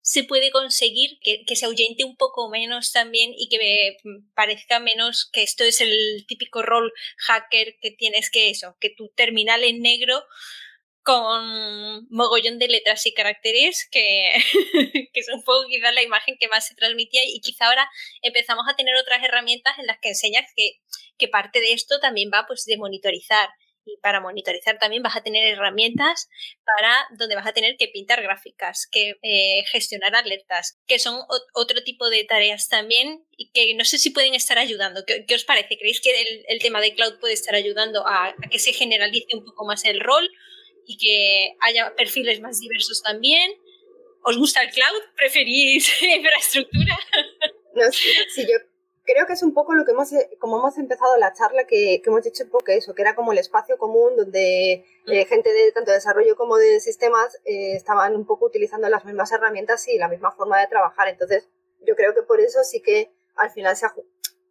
se 0.01 0.23
puede 0.23 0.51
conseguir 0.51 1.17
que, 1.19 1.45
que, 1.47 1.55
se 1.55 1.65
ahuyente 1.65 2.03
un 2.03 2.15
poco 2.15 2.47
menos 2.49 2.91
también 2.91 3.31
y 3.35 3.49
que 3.49 3.97
parezca 4.35 4.79
menos 4.79 5.27
que 5.33 5.41
esto 5.41 5.63
es 5.63 5.81
el 5.81 6.25
típico 6.27 6.61
rol 6.61 6.93
hacker 7.17 7.77
que 7.81 7.89
tienes 7.89 8.29
que 8.29 8.51
eso, 8.51 8.77
que 8.79 8.91
tu 8.91 9.09
terminal 9.15 9.63
en 9.63 9.81
negro 9.81 10.23
con 11.05 12.07
mogollón 12.09 12.57
de 12.57 12.67
letras 12.67 13.05
y 13.05 13.13
caracteres 13.13 13.87
que, 13.91 14.33
que 15.13 15.23
son 15.23 15.35
un 15.35 15.43
poco 15.43 15.67
quizás 15.69 15.93
la 15.93 16.01
imagen 16.01 16.35
que 16.39 16.47
más 16.47 16.67
se 16.67 16.73
transmitía 16.73 17.21
y 17.23 17.39
quizá 17.41 17.67
ahora 17.67 17.87
empezamos 18.23 18.65
a 18.67 18.75
tener 18.75 18.95
otras 18.95 19.23
herramientas 19.23 19.77
en 19.77 19.85
las 19.85 19.99
que 20.01 20.09
enseñas 20.09 20.47
que, 20.55 20.79
que 21.19 21.27
parte 21.27 21.61
de 21.61 21.73
esto 21.73 21.99
también 21.99 22.31
va 22.33 22.45
pues 22.47 22.65
de 22.65 22.77
monitorizar 22.77 23.49
y 23.85 23.97
para 24.01 24.19
monitorizar 24.19 24.79
también 24.79 25.03
vas 25.03 25.15
a 25.15 25.21
tener 25.21 25.45
herramientas 25.45 26.27
para 26.65 27.07
donde 27.19 27.35
vas 27.35 27.45
a 27.45 27.53
tener 27.53 27.77
que 27.77 27.87
pintar 27.87 28.23
gráficas, 28.23 28.87
que 28.91 29.13
eh, 29.21 29.63
gestionar 29.67 30.15
alertas, 30.15 30.79
que 30.87 30.97
son 30.97 31.21
otro 31.53 31.83
tipo 31.83 32.09
de 32.09 32.23
tareas 32.23 32.67
también 32.67 33.23
y 33.37 33.51
que 33.51 33.75
no 33.75 33.85
sé 33.85 33.99
si 33.99 34.09
pueden 34.09 34.33
estar 34.33 34.57
ayudando. 34.57 35.05
¿Qué, 35.05 35.27
qué 35.27 35.35
os 35.35 35.45
parece? 35.45 35.77
¿Creéis 35.77 36.01
que 36.01 36.19
el, 36.19 36.45
el, 36.47 36.59
tema 36.59 36.81
de 36.81 36.95
cloud 36.95 37.19
puede 37.19 37.35
estar 37.35 37.53
ayudando 37.53 38.07
a 38.07 38.33
que 38.49 38.57
se 38.57 38.73
generalice 38.73 39.27
un 39.35 39.45
poco 39.45 39.65
más 39.65 39.85
el 39.85 39.99
rol? 39.99 40.27
Y 40.85 40.97
que 40.97 41.55
haya 41.61 41.95
perfiles 41.95 42.41
más 42.41 42.59
diversos 42.59 43.01
también. 43.01 43.51
¿Os 44.23 44.37
gusta 44.37 44.61
el 44.61 44.71
cloud? 44.71 45.01
¿Preferís 45.15 46.01
infraestructura? 46.01 46.97
No, 47.75 47.91
sí, 47.91 48.09
sí, 48.33 48.41
yo 48.43 48.57
creo 49.05 49.27
que 49.27 49.33
es 49.33 49.43
un 49.43 49.53
poco 49.53 49.73
lo 49.73 49.85
que 49.85 49.91
hemos, 49.91 50.09
como 50.39 50.57
hemos 50.59 50.77
empezado 50.77 51.15
la 51.17 51.33
charla, 51.33 51.65
que, 51.65 52.01
que 52.03 52.09
hemos 52.09 52.23
dicho 52.23 52.43
un 52.43 52.49
poco 52.49 52.71
eso, 52.71 52.95
que 52.95 53.01
era 53.01 53.15
como 53.15 53.31
el 53.31 53.37
espacio 53.37 53.77
común 53.77 54.15
donde 54.17 54.83
eh, 55.07 55.25
gente 55.25 55.53
de 55.53 55.71
tanto 55.71 55.91
de 55.91 55.97
desarrollo 55.97 56.35
como 56.35 56.57
de 56.57 56.79
sistemas 56.79 57.35
eh, 57.45 57.75
estaban 57.75 58.15
un 58.15 58.25
poco 58.25 58.45
utilizando 58.45 58.89
las 58.89 59.05
mismas 59.05 59.31
herramientas 59.31 59.87
y 59.87 59.97
la 59.97 60.07
misma 60.07 60.31
forma 60.31 60.59
de 60.59 60.67
trabajar. 60.67 61.07
Entonces, 61.07 61.47
yo 61.85 61.95
creo 61.95 62.15
que 62.15 62.23
por 62.23 62.39
eso 62.39 62.63
sí 62.63 62.81
que 62.81 63.11
al 63.35 63.51
final 63.51 63.75
se 63.75 63.85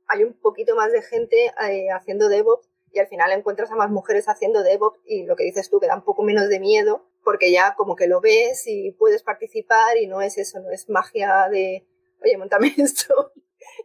hay 0.07 0.23
un 0.23 0.35
poquito 0.35 0.77
más 0.77 0.93
de 0.93 1.03
gente 1.03 1.53
eh, 1.69 1.89
haciendo 1.91 2.29
DevOps 2.29 2.69
y 2.95 3.01
al 3.01 3.09
final 3.09 3.33
encuentras 3.33 3.71
a 3.71 3.75
más 3.75 3.91
mujeres 3.91 4.29
haciendo 4.29 4.63
DevOps 4.63 5.01
y 5.05 5.25
lo 5.25 5.37
que 5.37 5.45
dices 5.45 5.69
tú 5.69 5.81
que 5.81 5.87
da 5.87 5.97
un 5.97 6.05
poco 6.05 6.23
menos 6.23 6.49
de 6.49 6.61
miedo 6.61 7.07
porque 7.25 7.51
ya 7.51 7.75
como 7.75 7.97
que 7.97 8.07
lo 8.07 8.21
ves 8.21 8.65
y 8.67 8.93
puedes 8.93 9.23
participar 9.23 9.97
y 9.97 10.07
no 10.07 10.21
es 10.21 10.39
eso, 10.39 10.61
no 10.61 10.71
es 10.71 10.89
magia 10.89 11.49
de, 11.51 11.87
oye, 12.23 12.37
montame 12.37 12.73
esto 12.79 13.33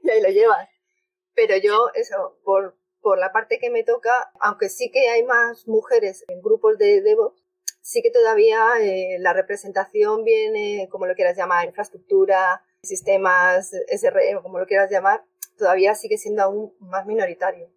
y 0.03 0.09
ahí 0.09 0.21
lo 0.21 0.29
llevas. 0.29 0.67
Pero 1.33 1.55
yo, 1.57 1.89
eso, 1.95 2.37
por, 2.43 2.77
por 3.01 3.17
la 3.17 3.31
parte 3.31 3.59
que 3.59 3.69
me 3.69 3.83
toca, 3.83 4.31
aunque 4.41 4.69
sí 4.69 4.91
que 4.91 5.09
hay 5.09 5.23
más 5.23 5.67
mujeres 5.67 6.25
en 6.27 6.41
grupos 6.41 6.77
de 6.77 7.01
DevOps, 7.01 7.43
sí 7.81 8.01
que 8.01 8.11
todavía 8.11 8.59
eh, 8.81 9.17
la 9.19 9.33
representación 9.33 10.23
viene, 10.23 10.87
como 10.91 11.05
lo 11.07 11.15
quieras 11.15 11.37
llamar, 11.37 11.65
infraestructura, 11.65 12.63
sistemas 12.83 13.71
SRE 13.87 14.39
como 14.41 14.59
lo 14.59 14.65
quieras 14.65 14.91
llamar, 14.91 15.23
todavía 15.57 15.95
sigue 15.95 16.17
siendo 16.17 16.43
aún 16.43 16.73
más 16.79 17.05
minoritario. 17.05 17.71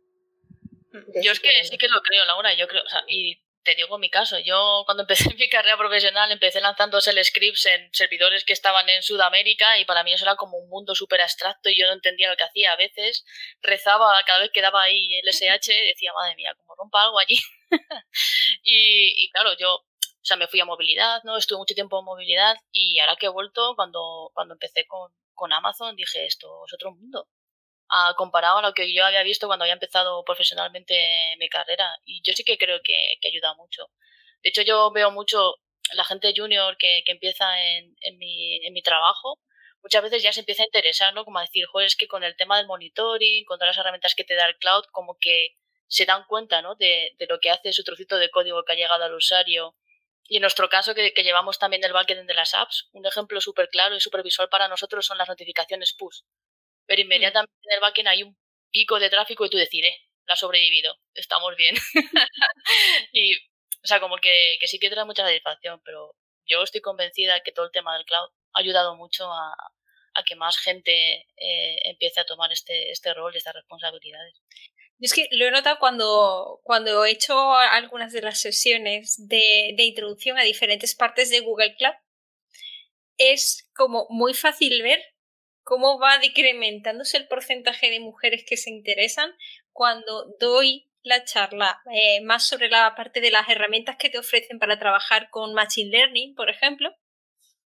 Yo 1.22 1.32
es 1.32 1.40
que 1.40 1.64
sí 1.64 1.78
que 1.78 1.88
lo 1.88 2.00
creo, 2.02 2.24
Laura, 2.24 2.54
yo 2.54 2.68
creo, 2.68 2.82
o 2.84 2.88
sea, 2.88 3.04
y 3.08 3.42
te 3.62 3.74
digo 3.74 3.98
mi 3.98 4.10
caso, 4.10 4.38
yo 4.38 4.82
cuando 4.84 5.02
empecé 5.02 5.24
mi 5.38 5.48
carrera 5.48 5.76
profesional 5.76 6.30
empecé 6.32 6.60
lanzando 6.60 6.98
el 7.04 7.24
scripts 7.24 7.66
en 7.66 7.88
servidores 7.92 8.44
que 8.44 8.52
estaban 8.52 8.88
en 8.88 9.02
Sudamérica 9.02 9.78
y 9.78 9.84
para 9.84 10.02
mí 10.04 10.12
eso 10.12 10.24
era 10.24 10.36
como 10.36 10.58
un 10.58 10.68
mundo 10.68 10.94
súper 10.94 11.20
abstracto 11.20 11.68
y 11.68 11.78
yo 11.78 11.86
no 11.86 11.92
entendía 11.92 12.30
lo 12.30 12.36
que 12.36 12.44
hacía. 12.44 12.72
A 12.72 12.76
veces 12.76 13.24
rezaba 13.60 14.22
cada 14.26 14.40
vez 14.40 14.50
que 14.52 14.62
daba 14.62 14.82
ahí 14.82 15.14
el 15.14 15.28
SH, 15.28 15.72
decía, 15.72 16.12
madre 16.12 16.36
mía, 16.36 16.54
como 16.56 16.74
rompa 16.74 17.04
algo 17.04 17.18
allí. 17.18 17.40
y, 18.62 19.24
y, 19.24 19.30
claro, 19.30 19.56
yo, 19.58 19.74
o 19.74 20.24
sea, 20.24 20.36
me 20.36 20.48
fui 20.48 20.60
a 20.60 20.64
movilidad, 20.64 21.22
¿no? 21.24 21.36
Estuve 21.36 21.58
mucho 21.58 21.74
tiempo 21.74 21.98
en 21.98 22.04
movilidad 22.04 22.56
y 22.70 22.98
ahora 22.98 23.16
que 23.16 23.26
he 23.26 23.30
vuelto, 23.30 23.74
cuando, 23.76 24.30
cuando 24.34 24.54
empecé 24.54 24.86
con, 24.86 25.12
con 25.34 25.52
Amazon, 25.52 25.96
dije, 25.96 26.26
esto 26.26 26.64
es 26.66 26.74
otro 26.74 26.92
mundo 26.92 27.28
comparado 28.16 28.58
a 28.58 28.62
lo 28.62 28.72
que 28.72 28.92
yo 28.94 29.04
había 29.04 29.22
visto 29.22 29.46
cuando 29.46 29.64
había 29.64 29.74
empezado 29.74 30.24
profesionalmente 30.24 31.36
mi 31.38 31.48
carrera. 31.48 31.86
Y 32.04 32.22
yo 32.22 32.32
sí 32.32 32.44
que 32.44 32.58
creo 32.58 32.80
que, 32.82 33.18
ayuda 33.28 33.54
mucho. 33.54 33.90
De 34.42 34.50
hecho, 34.50 34.62
yo 34.62 34.90
veo 34.92 35.10
mucho 35.10 35.56
la 35.94 36.04
gente 36.04 36.32
junior 36.36 36.76
que, 36.78 37.02
que 37.04 37.12
empieza 37.12 37.44
en, 37.62 37.94
en, 38.00 38.18
mi, 38.18 38.64
en 38.64 38.72
mi 38.72 38.82
trabajo, 38.82 39.40
muchas 39.82 40.02
veces 40.02 40.22
ya 40.22 40.32
se 40.32 40.40
empieza 40.40 40.62
a 40.62 40.66
interesar, 40.66 41.12
¿no? 41.12 41.24
Como 41.24 41.38
a 41.38 41.42
decir, 41.42 41.66
joder, 41.66 41.86
es 41.86 41.96
que 41.96 42.08
con 42.08 42.24
el 42.24 42.36
tema 42.36 42.56
del 42.56 42.66
monitoring, 42.66 43.44
con 43.44 43.58
todas 43.58 43.76
las 43.76 43.78
herramientas 43.78 44.14
que 44.14 44.24
te 44.24 44.34
da 44.34 44.46
el 44.46 44.56
cloud, 44.56 44.84
como 44.92 45.18
que 45.20 45.56
se 45.86 46.06
dan 46.06 46.24
cuenta, 46.26 46.62
¿no? 46.62 46.74
De, 46.76 47.14
de 47.18 47.26
lo 47.26 47.38
que 47.40 47.50
hace 47.50 47.72
su 47.72 47.84
trocito 47.84 48.16
de 48.16 48.30
código 48.30 48.64
que 48.64 48.72
ha 48.72 48.76
llegado 48.76 49.04
al 49.04 49.14
usuario. 49.14 49.76
Y 50.24 50.36
en 50.36 50.42
nuestro 50.42 50.68
caso, 50.68 50.94
que, 50.94 51.12
que 51.12 51.24
llevamos 51.24 51.58
también 51.58 51.84
el 51.84 51.92
backend 51.92 52.26
de 52.26 52.34
las 52.34 52.54
apps, 52.54 52.88
un 52.92 53.04
ejemplo 53.04 53.40
súper 53.40 53.68
claro 53.68 53.94
y 53.94 54.00
súper 54.00 54.22
visual 54.22 54.48
para 54.48 54.68
nosotros 54.68 55.04
son 55.04 55.18
las 55.18 55.28
notificaciones 55.28 55.92
push 55.92 56.20
pero 56.86 57.00
mm. 57.00 57.04
inmediatamente 57.04 57.54
en 57.62 57.74
el 57.74 57.80
backend 57.80 58.08
hay 58.08 58.22
un 58.22 58.36
pico 58.70 58.98
de 58.98 59.10
tráfico 59.10 59.44
y 59.44 59.50
tú 59.50 59.56
decir, 59.56 59.84
eh, 59.84 59.96
la 60.26 60.34
ha 60.34 60.36
sobrevivido, 60.36 60.96
estamos 61.14 61.56
bien. 61.56 61.74
y, 63.12 63.36
o 63.36 63.86
sea, 63.86 64.00
como 64.00 64.16
que, 64.16 64.56
que 64.60 64.66
sí 64.66 64.78
que 64.78 64.90
trae 64.90 65.04
mucha 65.04 65.24
satisfacción, 65.24 65.80
pero 65.84 66.14
yo 66.46 66.62
estoy 66.62 66.80
convencida 66.80 67.40
que 67.40 67.52
todo 67.52 67.66
el 67.66 67.72
tema 67.72 67.94
del 67.94 68.04
cloud 68.04 68.28
ha 68.54 68.60
ayudado 68.60 68.96
mucho 68.96 69.30
a, 69.32 69.54
a 70.14 70.22
que 70.24 70.36
más 70.36 70.58
gente 70.58 71.26
eh, 71.36 71.76
empiece 71.84 72.20
a 72.20 72.26
tomar 72.26 72.52
este, 72.52 72.90
este 72.90 73.14
rol 73.14 73.34
y 73.34 73.38
estas 73.38 73.54
responsabilidades. 73.54 74.40
es 75.00 75.12
que 75.12 75.28
lo 75.32 75.46
he 75.46 75.50
notado 75.50 75.78
cuando, 75.78 76.60
cuando 76.62 77.04
he 77.04 77.10
hecho 77.10 77.54
algunas 77.54 78.12
de 78.12 78.22
las 78.22 78.40
sesiones 78.40 79.28
de, 79.28 79.74
de 79.76 79.84
introducción 79.84 80.38
a 80.38 80.42
diferentes 80.42 80.94
partes 80.94 81.30
de 81.30 81.40
Google 81.40 81.74
Cloud. 81.76 81.94
Es 83.18 83.68
como 83.74 84.06
muy 84.10 84.34
fácil 84.34 84.82
ver 84.82 85.02
cómo 85.62 85.98
va 85.98 86.18
decrementándose 86.18 87.16
el 87.16 87.28
porcentaje 87.28 87.90
de 87.90 88.00
mujeres 88.00 88.44
que 88.46 88.56
se 88.56 88.70
interesan 88.70 89.30
cuando 89.72 90.26
doy 90.38 90.88
la 91.02 91.24
charla 91.24 91.80
eh, 91.92 92.20
más 92.22 92.46
sobre 92.46 92.68
la 92.68 92.94
parte 92.94 93.20
de 93.20 93.30
las 93.30 93.48
herramientas 93.48 93.96
que 93.96 94.10
te 94.10 94.18
ofrecen 94.18 94.58
para 94.58 94.78
trabajar 94.78 95.30
con 95.30 95.54
Machine 95.54 95.90
Learning, 95.90 96.34
por 96.34 96.48
ejemplo, 96.48 96.94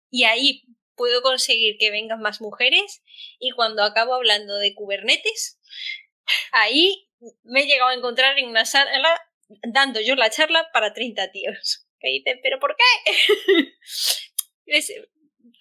y 0.10 0.26
ahí 0.26 0.64
puedo 0.96 1.22
conseguir 1.22 1.78
que 1.80 1.90
vengan 1.90 2.22
más 2.22 2.42
mujeres 2.42 3.02
y 3.40 3.52
cuando 3.52 3.84
acabo 3.84 4.14
hablando 4.14 4.58
de 4.58 4.76
Kubernetes, 4.76 5.60
ahí 6.52 7.10
me 7.44 7.62
he 7.62 7.66
llegado 7.66 7.90
a 7.90 7.96
encontrar 7.96 8.38
en 8.38 8.48
una 8.48 8.66
sala 8.66 9.20
dando 9.64 10.00
yo 10.02 10.16
la 10.16 10.30
charla 10.30 10.70
para 10.72 10.94
30 10.94 11.32
tíos. 11.32 11.88
Que 12.00 12.10
dicen, 12.10 12.40
¿pero 12.44 12.60
por 12.60 12.76
qué? 12.76 13.74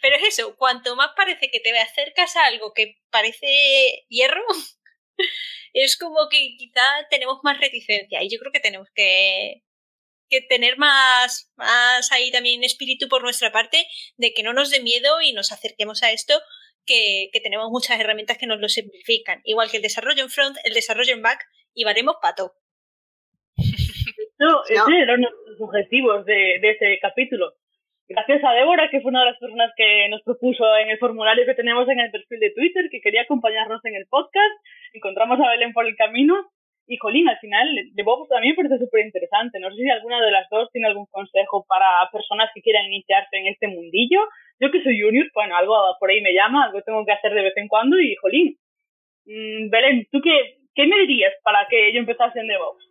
Pero 0.02 0.16
es 0.16 0.36
eso, 0.36 0.56
cuanto 0.56 0.96
más 0.96 1.12
parece 1.16 1.48
que 1.48 1.60
te 1.60 1.78
acercas 1.78 2.36
a 2.36 2.46
algo 2.46 2.74
que 2.74 2.98
parece 3.10 4.04
hierro, 4.08 4.42
es 5.72 5.96
como 5.96 6.28
que 6.28 6.56
quizá 6.58 6.82
tenemos 7.08 7.38
más 7.44 7.60
reticencia. 7.60 8.20
Y 8.22 8.28
yo 8.28 8.40
creo 8.40 8.50
que 8.50 8.58
tenemos 8.58 8.88
que, 8.96 9.62
que 10.28 10.40
tener 10.40 10.76
más, 10.76 11.52
más 11.54 12.10
ahí 12.10 12.32
también 12.32 12.64
espíritu 12.64 13.08
por 13.08 13.22
nuestra 13.22 13.52
parte 13.52 13.86
de 14.16 14.34
que 14.34 14.42
no 14.42 14.52
nos 14.52 14.70
dé 14.70 14.80
miedo 14.80 15.22
y 15.22 15.32
nos 15.34 15.52
acerquemos 15.52 16.02
a 16.02 16.10
esto, 16.10 16.34
que, 16.84 17.30
que 17.32 17.40
tenemos 17.40 17.70
muchas 17.70 18.00
herramientas 18.00 18.38
que 18.38 18.48
nos 18.48 18.58
lo 18.58 18.68
simplifican. 18.68 19.40
Igual 19.44 19.70
que 19.70 19.76
el 19.76 19.84
desarrollo 19.84 20.24
en 20.24 20.30
front, 20.30 20.56
el 20.64 20.74
desarrollo 20.74 21.14
en 21.14 21.22
back, 21.22 21.46
y 21.74 21.84
varemos 21.84 22.16
pato. 22.20 22.54
No, 24.38 24.64
esos 24.68 24.88
eran 24.88 25.20
los 25.20 25.60
objetivos 25.60 26.26
de, 26.26 26.58
de 26.60 26.70
ese 26.72 26.98
capítulo 27.00 27.54
gracias 28.12 28.44
a 28.44 28.52
Débora, 28.52 28.88
que 28.90 29.00
fue 29.00 29.10
una 29.10 29.20
de 29.20 29.30
las 29.32 29.38
personas 29.38 29.72
que 29.76 30.08
nos 30.08 30.22
propuso 30.22 30.64
en 30.76 30.90
el 30.90 30.98
formulario 30.98 31.46
que 31.46 31.54
tenemos 31.54 31.88
en 31.88 32.00
el 32.00 32.10
perfil 32.10 32.40
de 32.40 32.50
Twitter, 32.50 32.88
que 32.90 33.00
quería 33.00 33.22
acompañarnos 33.22 33.84
en 33.84 33.94
el 33.94 34.06
podcast. 34.06 34.54
Encontramos 34.92 35.40
a 35.40 35.50
Belén 35.50 35.72
por 35.72 35.86
el 35.86 35.96
camino. 35.96 36.34
Y 36.86 36.98
Jolín, 36.98 37.28
al 37.28 37.38
final, 37.38 37.66
de 37.92 38.02
Bob 38.02 38.28
también 38.28 38.56
parece 38.56 38.78
súper 38.78 39.06
interesante. 39.06 39.58
No 39.60 39.70
sé 39.70 39.82
si 39.82 39.88
alguna 39.88 40.20
de 40.20 40.30
las 40.30 40.48
dos 40.50 40.68
tiene 40.72 40.88
algún 40.88 41.06
consejo 41.06 41.64
para 41.66 41.86
personas 42.10 42.50
que 42.54 42.60
quieran 42.60 42.86
iniciarse 42.86 43.36
en 43.36 43.46
este 43.46 43.68
mundillo. 43.68 44.20
Yo 44.60 44.70
que 44.70 44.82
soy 44.82 45.00
junior, 45.00 45.26
bueno, 45.32 45.56
algo 45.56 45.74
por 45.98 46.10
ahí 46.10 46.20
me 46.20 46.34
llama, 46.34 46.64
algo 46.64 46.82
tengo 46.82 47.04
que 47.06 47.12
hacer 47.12 47.32
de 47.34 47.42
vez 47.42 47.56
en 47.56 47.68
cuando. 47.68 47.98
Y 47.98 48.14
Jolín, 48.16 48.58
mmm, 49.24 49.70
Belén, 49.70 50.06
¿tú 50.10 50.20
qué, 50.22 50.58
qué 50.74 50.86
me 50.86 50.98
dirías 51.00 51.32
para 51.42 51.66
que 51.68 51.92
yo 51.92 52.00
empezase 52.00 52.40
en 52.40 52.48
DevOps? 52.48 52.84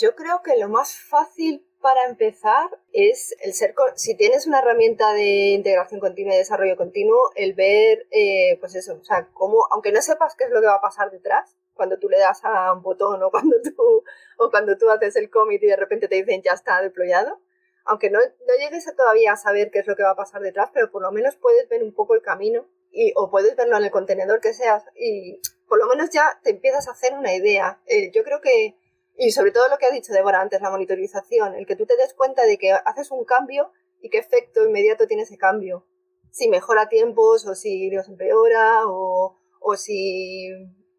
Yo 0.00 0.10
creo 0.14 0.40
que 0.44 0.60
lo 0.60 0.68
más 0.68 1.00
fácil 1.10 1.62
para 1.80 2.06
empezar 2.06 2.70
es 2.92 3.36
el 3.40 3.54
ser, 3.54 3.74
si 3.94 4.16
tienes 4.16 4.46
una 4.46 4.58
herramienta 4.58 5.12
de 5.12 5.50
integración 5.50 6.00
continua 6.00 6.34
y 6.34 6.38
desarrollo 6.38 6.76
continuo, 6.76 7.30
el 7.34 7.54
ver, 7.54 8.06
eh, 8.10 8.56
pues 8.60 8.74
eso, 8.74 8.98
o 9.00 9.04
sea, 9.04 9.28
cómo, 9.32 9.66
aunque 9.70 9.92
no 9.92 10.02
sepas 10.02 10.34
qué 10.34 10.44
es 10.44 10.50
lo 10.50 10.60
que 10.60 10.66
va 10.66 10.76
a 10.76 10.80
pasar 10.80 11.10
detrás, 11.10 11.56
cuando 11.74 11.98
tú 11.98 12.08
le 12.08 12.18
das 12.18 12.40
a 12.44 12.72
un 12.72 12.82
botón 12.82 13.22
o 13.22 13.30
cuando 13.30 13.56
tú, 13.62 14.04
o 14.38 14.50
cuando 14.50 14.76
tú 14.76 14.90
haces 14.90 15.16
el 15.16 15.30
commit 15.30 15.62
y 15.62 15.66
de 15.66 15.76
repente 15.76 16.08
te 16.08 16.16
dicen 16.16 16.42
ya 16.42 16.52
está 16.52 16.82
deployado, 16.82 17.40
aunque 17.84 18.10
no, 18.10 18.18
no 18.18 18.54
llegues 18.58 18.84
todavía 18.94 19.32
a 19.32 19.36
saber 19.36 19.70
qué 19.70 19.78
es 19.78 19.86
lo 19.86 19.96
que 19.96 20.02
va 20.02 20.10
a 20.10 20.16
pasar 20.16 20.42
detrás, 20.42 20.70
pero 20.74 20.90
por 20.90 21.02
lo 21.02 21.10
menos 21.12 21.36
puedes 21.36 21.68
ver 21.68 21.82
un 21.82 21.94
poco 21.94 22.14
el 22.14 22.22
camino 22.22 22.66
y, 22.92 23.12
o 23.16 23.30
puedes 23.30 23.56
verlo 23.56 23.76
en 23.78 23.84
el 23.84 23.90
contenedor 23.90 24.40
que 24.40 24.52
seas 24.52 24.84
y 24.94 25.40
por 25.68 25.78
lo 25.78 25.86
menos 25.86 26.10
ya 26.10 26.38
te 26.42 26.50
empiezas 26.50 26.88
a 26.88 26.92
hacer 26.92 27.14
una 27.14 27.34
idea. 27.34 27.80
Eh, 27.86 28.10
yo 28.12 28.24
creo 28.24 28.40
que 28.40 28.76
y 29.18 29.32
sobre 29.32 29.50
todo 29.50 29.68
lo 29.68 29.78
que 29.78 29.86
ha 29.86 29.90
dicho 29.90 30.12
Débora 30.12 30.40
antes, 30.40 30.60
la 30.60 30.70
monitorización, 30.70 31.56
el 31.56 31.66
que 31.66 31.74
tú 31.74 31.86
te 31.86 31.96
des 31.96 32.14
cuenta 32.14 32.46
de 32.46 32.56
que 32.56 32.70
haces 32.72 33.10
un 33.10 33.24
cambio 33.24 33.72
y 34.00 34.10
qué 34.10 34.18
efecto 34.18 34.64
inmediato 34.64 35.08
tiene 35.08 35.24
ese 35.24 35.36
cambio. 35.36 35.84
Si 36.30 36.48
mejora 36.48 36.88
tiempos 36.88 37.44
o 37.46 37.56
si 37.56 37.90
los 37.90 38.08
empeora 38.08 38.86
o, 38.86 39.36
o 39.60 39.76
si, 39.76 40.48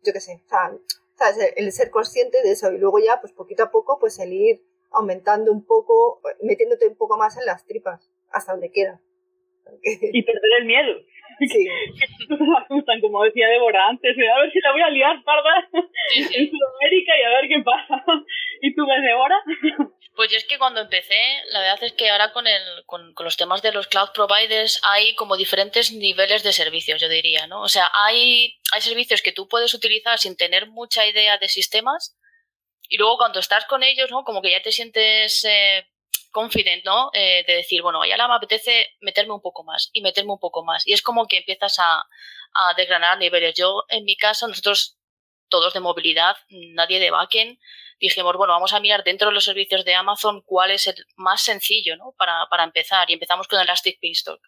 yo 0.03 0.11
qué 0.11 0.19
sé, 0.19 0.43
o 0.45 0.49
sea, 0.49 1.31
el 1.55 1.71
ser 1.71 1.89
consciente 1.91 2.43
de 2.43 2.51
eso 2.51 2.71
y 2.73 2.77
luego 2.77 2.99
ya, 2.99 3.21
pues 3.21 3.31
poquito 3.31 3.63
a 3.63 3.71
poco, 3.71 3.99
pues 3.99 4.19
el 4.19 4.33
ir 4.33 4.63
aumentando 4.91 5.51
un 5.51 5.65
poco, 5.65 6.21
metiéndote 6.41 6.87
un 6.87 6.95
poco 6.95 7.17
más 7.17 7.37
en 7.37 7.45
las 7.45 7.65
tripas, 7.65 8.11
hasta 8.31 8.51
donde 8.51 8.69
quiera. 8.69 8.99
Y 9.81 10.23
perder 10.23 10.51
el 10.59 10.65
miedo. 10.65 10.99
Sí. 11.39 11.67
asustan, 12.63 13.01
como 13.01 13.23
decía 13.23 13.47
Débora 13.47 13.87
antes, 13.87 14.15
a 14.17 14.39
ver 14.41 14.51
si 14.51 14.59
la 14.59 14.71
voy 14.71 14.81
a 14.81 14.89
liar 14.89 15.23
parda 15.23 15.67
en 15.73 16.49
Sudamérica 16.49 17.13
y 17.17 17.23
a 17.23 17.29
ver 17.29 17.47
qué 17.47 17.63
pasa. 17.63 18.03
¿Y 18.61 18.75
tú 18.75 18.85
ves 18.87 19.01
Débora? 19.01 19.35
Pues 20.15 20.31
yo 20.31 20.37
es 20.37 20.43
que 20.43 20.57
cuando 20.57 20.81
empecé, 20.81 21.15
la 21.51 21.61
verdad 21.61 21.81
es 21.81 21.93
que 21.93 22.09
ahora 22.09 22.33
con, 22.33 22.45
el, 22.45 22.61
con, 22.85 23.13
con, 23.13 23.23
los 23.23 23.37
temas 23.37 23.61
de 23.61 23.71
los 23.71 23.87
cloud 23.87 24.09
providers 24.13 24.81
hay 24.83 25.15
como 25.15 25.37
diferentes 25.37 25.93
niveles 25.93 26.43
de 26.43 26.51
servicios, 26.51 26.99
yo 26.99 27.07
diría, 27.07 27.47
¿no? 27.47 27.61
O 27.61 27.69
sea, 27.69 27.89
hay, 27.93 28.59
hay 28.73 28.81
servicios 28.81 29.21
que 29.21 29.31
tú 29.31 29.47
puedes 29.47 29.73
utilizar 29.73 30.19
sin 30.19 30.35
tener 30.35 30.67
mucha 30.67 31.07
idea 31.07 31.37
de 31.37 31.47
sistemas 31.47 32.17
y 32.89 32.97
luego 32.97 33.17
cuando 33.17 33.39
estás 33.39 33.65
con 33.65 33.81
ellos, 33.81 34.11
¿no? 34.11 34.25
Como 34.25 34.41
que 34.41 34.51
ya 34.51 34.61
te 34.61 34.73
sientes 34.73 35.45
eh, 35.45 35.87
confident, 36.31 36.85
¿no? 36.85 37.09
Eh, 37.13 37.43
de 37.47 37.53
decir, 37.53 37.81
bueno, 37.81 38.05
ya 38.05 38.15
me 38.27 38.35
apetece 38.35 38.87
meterme 39.01 39.33
un 39.33 39.41
poco 39.41 39.63
más 39.63 39.89
y 39.93 40.01
meterme 40.01 40.33
un 40.33 40.39
poco 40.39 40.63
más. 40.63 40.85
Y 40.87 40.93
es 40.93 41.01
como 41.01 41.27
que 41.27 41.37
empiezas 41.37 41.79
a, 41.79 42.03
a 42.53 42.73
desgranar 42.75 43.17
niveles. 43.17 43.55
Yo, 43.55 43.83
en 43.89 44.03
mi 44.05 44.15
caso, 44.15 44.47
nosotros 44.47 44.97
todos 45.49 45.73
de 45.73 45.79
movilidad, 45.79 46.35
nadie 46.49 46.99
de 46.99 47.11
backend, 47.11 47.57
dijimos, 47.99 48.35
bueno, 48.37 48.53
vamos 48.53 48.73
a 48.73 48.79
mirar 48.79 49.03
dentro 49.03 49.29
de 49.29 49.33
los 49.33 49.43
servicios 49.43 49.83
de 49.83 49.95
Amazon 49.95 50.41
cuál 50.45 50.71
es 50.71 50.87
el 50.87 50.95
más 51.15 51.41
sencillo, 51.41 51.97
¿no? 51.97 52.13
Para, 52.17 52.45
para 52.49 52.63
empezar. 52.63 53.09
Y 53.09 53.13
empezamos 53.13 53.47
con 53.47 53.59
Elastic 53.59 53.99
Beanstalk. 54.01 54.39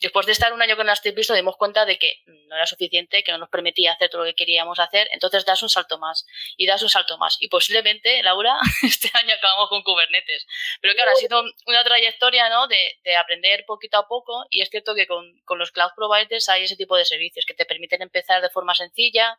Después 0.00 0.26
de 0.26 0.32
estar 0.32 0.52
un 0.52 0.62
año 0.62 0.76
con 0.76 0.86
las 0.86 1.04
nos 1.04 1.36
dimos 1.36 1.56
cuenta 1.56 1.84
de 1.84 1.98
que 1.98 2.22
no 2.26 2.54
era 2.54 2.66
suficiente, 2.66 3.24
que 3.24 3.32
no 3.32 3.38
nos 3.38 3.48
permitía 3.48 3.92
hacer 3.92 4.08
todo 4.10 4.22
lo 4.22 4.26
que 4.26 4.34
queríamos 4.34 4.78
hacer, 4.78 5.08
entonces 5.12 5.44
das 5.44 5.62
un 5.62 5.68
salto 5.68 5.98
más 5.98 6.24
y 6.56 6.66
das 6.66 6.82
un 6.82 6.88
salto 6.88 7.18
más. 7.18 7.36
Y 7.40 7.48
posiblemente, 7.48 8.22
Laura, 8.22 8.56
este 8.82 9.10
año 9.14 9.34
acabamos 9.34 9.68
con 9.68 9.82
Kubernetes. 9.82 10.46
Pero 10.80 10.94
claro, 10.94 11.10
ha 11.10 11.16
sido 11.16 11.42
una 11.66 11.82
trayectoria 11.82 12.48
¿no? 12.48 12.68
de, 12.68 13.00
de 13.02 13.16
aprender 13.16 13.64
poquito 13.66 13.98
a 13.98 14.06
poco 14.06 14.46
y 14.50 14.62
es 14.62 14.70
cierto 14.70 14.94
que 14.94 15.06
con, 15.06 15.40
con 15.44 15.58
los 15.58 15.72
cloud 15.72 15.90
providers 15.96 16.48
hay 16.48 16.64
ese 16.64 16.76
tipo 16.76 16.96
de 16.96 17.04
servicios 17.04 17.44
que 17.44 17.54
te 17.54 17.64
permiten 17.64 18.00
empezar 18.02 18.40
de 18.40 18.50
forma 18.50 18.74
sencilla, 18.74 19.38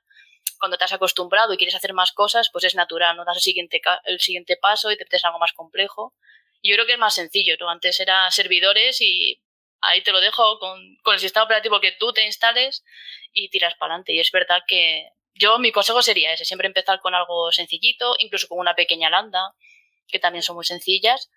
cuando 0.59 0.77
te 0.77 0.83
has 0.83 0.93
acostumbrado 0.93 1.53
y 1.53 1.57
quieres 1.57 1.75
hacer 1.75 1.93
más 1.93 2.11
cosas, 2.11 2.49
pues 2.51 2.65
es 2.65 2.75
natural, 2.75 3.15
¿no? 3.15 3.23
Das 3.23 3.37
el 3.37 3.41
siguiente, 3.41 3.81
el 4.05 4.19
siguiente 4.19 4.57
paso 4.57 4.91
y 4.91 4.97
te 4.97 5.05
metes 5.05 5.23
algo 5.23 5.39
más 5.39 5.53
complejo. 5.53 6.13
Yo 6.61 6.75
creo 6.75 6.85
que 6.85 6.93
es 6.93 6.99
más 6.99 7.15
sencillo, 7.15 7.55
¿no? 7.59 7.69
Antes 7.69 7.99
era 7.99 8.29
servidores 8.31 8.99
y 8.99 9.41
ahí 9.81 10.03
te 10.03 10.11
lo 10.11 10.19
dejo 10.19 10.59
con, 10.59 10.97
el 11.13 11.19
sistema 11.19 11.45
operativo 11.45 11.79
que 11.79 11.93
tú 11.93 12.13
te 12.13 12.25
instales 12.25 12.83
y 13.33 13.49
tiras 13.49 13.75
para 13.75 13.93
adelante. 13.93 14.13
Y 14.13 14.19
es 14.19 14.31
verdad 14.31 14.61
que 14.67 15.09
yo 15.33 15.59
mi 15.59 15.71
consejo 15.71 16.01
sería 16.01 16.33
ese, 16.33 16.45
siempre 16.45 16.67
empezar 16.67 16.99
con 16.99 17.15
algo 17.15 17.51
sencillito, 17.51 18.15
incluso 18.19 18.47
con 18.47 18.59
una 18.59 18.75
pequeña 18.75 19.09
lambda, 19.09 19.53
que 20.07 20.19
también 20.19 20.43
son 20.43 20.55
muy 20.55 20.65
sencillas, 20.65 21.29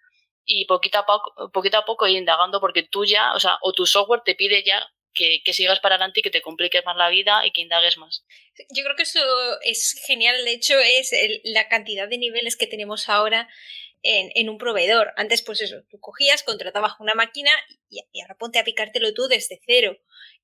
y 0.44 0.64
poquito 0.64 0.98
a 0.98 1.07
poco, 1.07 1.50
poquito 1.52 1.78
a 1.78 1.85
poco 1.85 2.07
ir 2.07 2.16
indagando 2.16 2.61
porque 2.61 2.83
tú 2.83 3.05
ya, 3.05 3.33
o 3.35 3.40
sea, 3.40 3.59
o 3.62 3.72
tu 3.72 3.87
software 3.87 4.22
te 4.24 4.35
pide 4.35 4.64
ya 4.64 4.90
que, 5.14 5.52
sigas 5.52 5.81
para 5.81 5.96
adelante 5.96 6.20
y 6.20 6.22
que 6.22 6.31
te 6.31 6.40
compliques 6.40 6.85
más 6.85 6.96
la 6.96 7.11
vida 7.11 7.46
y 7.46 7.52
que 7.52 7.61
indagues 7.61 7.96
más. 7.96 8.24
Yo 8.74 8.83
creo 8.83 8.96
que 8.96 9.02
eso 9.02 9.20
es 9.62 10.02
genial. 10.07 10.44
De 10.44 10.52
hecho, 10.52 10.78
es 10.78 11.12
la 11.44 11.68
cantidad 11.68 12.09
de 12.09 12.18
niveles 12.18 12.57
que 12.57 12.66
tenemos 12.66 13.09
ahora 13.09 13.48
en, 14.02 14.48
un 14.48 14.58
proveedor. 14.58 15.12
Antes, 15.16 15.42
pues 15.42 15.60
eso, 15.60 15.82
tú 15.88 16.00
cogías, 16.00 16.42
contratabas 16.42 16.94
una 17.00 17.14
máquina 17.14 17.50
y, 17.88 18.00
y, 18.12 18.20
ahora 18.20 18.36
ponte 18.36 18.58
a 18.58 18.64
picártelo 18.64 19.14
tú 19.14 19.28
desde 19.28 19.60
cero. 19.66 19.96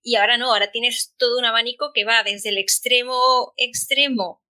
Y 0.03 0.17
ahora 0.17 0.37
no, 0.37 0.53
ahora 0.53 0.71
tienes 0.71 1.15
todo 1.19 1.39
un 1.39 1.45
abanico 1.45 1.93
que 1.93 2.05
va 2.05 2.23
desde 2.23 2.51
el 2.51 2.59
extremo 2.59 3.53
extremo 3.57 4.43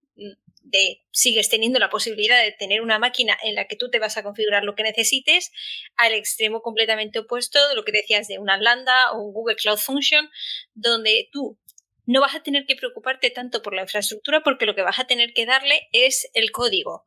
de 0.70 1.02
sigues 1.10 1.48
teniendo 1.48 1.78
la 1.78 1.90
posibilidad 1.90 2.42
de 2.42 2.52
tener 2.52 2.82
una 2.82 2.98
máquina 2.98 3.36
en 3.42 3.54
la 3.54 3.66
que 3.66 3.76
tú 3.76 3.90
te 3.90 3.98
vas 3.98 4.16
a 4.16 4.22
configurar 4.22 4.64
lo 4.64 4.74
que 4.74 4.82
necesites, 4.82 5.50
al 5.96 6.12
extremo 6.12 6.60
completamente 6.60 7.18
opuesto 7.18 7.68
de 7.68 7.74
lo 7.74 7.84
que 7.84 7.92
decías 7.92 8.28
de 8.28 8.38
una 8.38 8.58
Lambda 8.58 9.12
o 9.12 9.22
un 9.22 9.32
Google 9.32 9.56
Cloud 9.56 9.78
Function, 9.78 10.30
donde 10.74 11.28
tú 11.32 11.58
no 12.06 12.20
vas 12.20 12.34
a 12.34 12.42
tener 12.42 12.66
que 12.66 12.76
preocuparte 12.76 13.30
tanto 13.30 13.62
por 13.62 13.74
la 13.74 13.82
infraestructura 13.82 14.42
porque 14.42 14.66
lo 14.66 14.74
que 14.74 14.82
vas 14.82 14.98
a 14.98 15.06
tener 15.06 15.32
que 15.34 15.46
darle 15.46 15.88
es 15.92 16.30
el 16.34 16.50
código. 16.52 17.04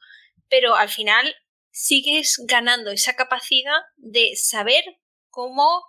Pero 0.50 0.76
al 0.76 0.90
final 0.90 1.36
sigues 1.72 2.36
ganando 2.48 2.92
esa 2.92 3.16
capacidad 3.16 3.80
de 3.98 4.36
saber 4.36 4.84
cómo 5.30 5.84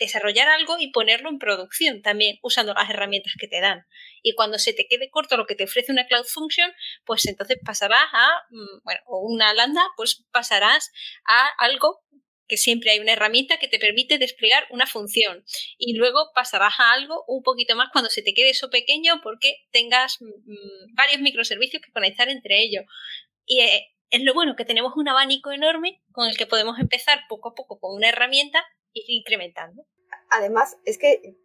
desarrollar 0.00 0.48
algo 0.48 0.76
y 0.78 0.90
ponerlo 0.90 1.28
en 1.28 1.38
producción 1.38 2.00
también 2.02 2.38
usando 2.42 2.72
las 2.72 2.88
herramientas 2.88 3.34
que 3.38 3.46
te 3.46 3.60
dan. 3.60 3.86
Y 4.22 4.34
cuando 4.34 4.58
se 4.58 4.72
te 4.72 4.86
quede 4.88 5.10
corto 5.10 5.36
lo 5.36 5.46
que 5.46 5.54
te 5.54 5.64
ofrece 5.64 5.92
una 5.92 6.06
Cloud 6.06 6.24
Function, 6.24 6.72
pues 7.04 7.26
entonces 7.26 7.58
pasarás 7.64 8.06
a, 8.12 8.28
mm, 8.50 8.80
bueno, 8.82 9.00
o 9.06 9.20
una 9.20 9.52
Lambda, 9.52 9.82
pues 9.96 10.24
pasarás 10.32 10.90
a 11.26 11.48
algo 11.58 12.00
que 12.48 12.56
siempre 12.56 12.90
hay 12.90 12.98
una 12.98 13.12
herramienta 13.12 13.58
que 13.58 13.68
te 13.68 13.78
permite 13.78 14.18
desplegar 14.18 14.66
una 14.70 14.86
función. 14.86 15.44
Y 15.78 15.94
luego 15.94 16.32
pasarás 16.34 16.74
a 16.78 16.92
algo 16.92 17.22
un 17.28 17.42
poquito 17.42 17.76
más 17.76 17.90
cuando 17.92 18.10
se 18.10 18.22
te 18.22 18.34
quede 18.34 18.50
eso 18.50 18.70
pequeño 18.70 19.20
porque 19.22 19.54
tengas 19.70 20.16
mm, 20.20 20.94
varios 20.94 21.20
microservicios 21.20 21.82
que 21.82 21.92
conectar 21.92 22.28
entre 22.28 22.60
ellos. 22.62 22.84
Y 23.46 23.60
eh, 23.60 23.86
es 24.10 24.22
lo 24.22 24.34
bueno 24.34 24.56
que 24.56 24.64
tenemos 24.64 24.96
un 24.96 25.08
abanico 25.08 25.52
enorme 25.52 26.02
con 26.12 26.28
el 26.28 26.36
que 26.36 26.46
podemos 26.46 26.78
empezar 26.78 27.20
poco 27.28 27.50
a 27.50 27.54
poco 27.54 27.78
con 27.78 27.94
una 27.94 28.08
herramienta 28.08 28.64
ir 28.92 29.04
incrementando. 29.08 29.84
Además, 30.30 30.76
es 30.84 30.98
que 30.98 31.36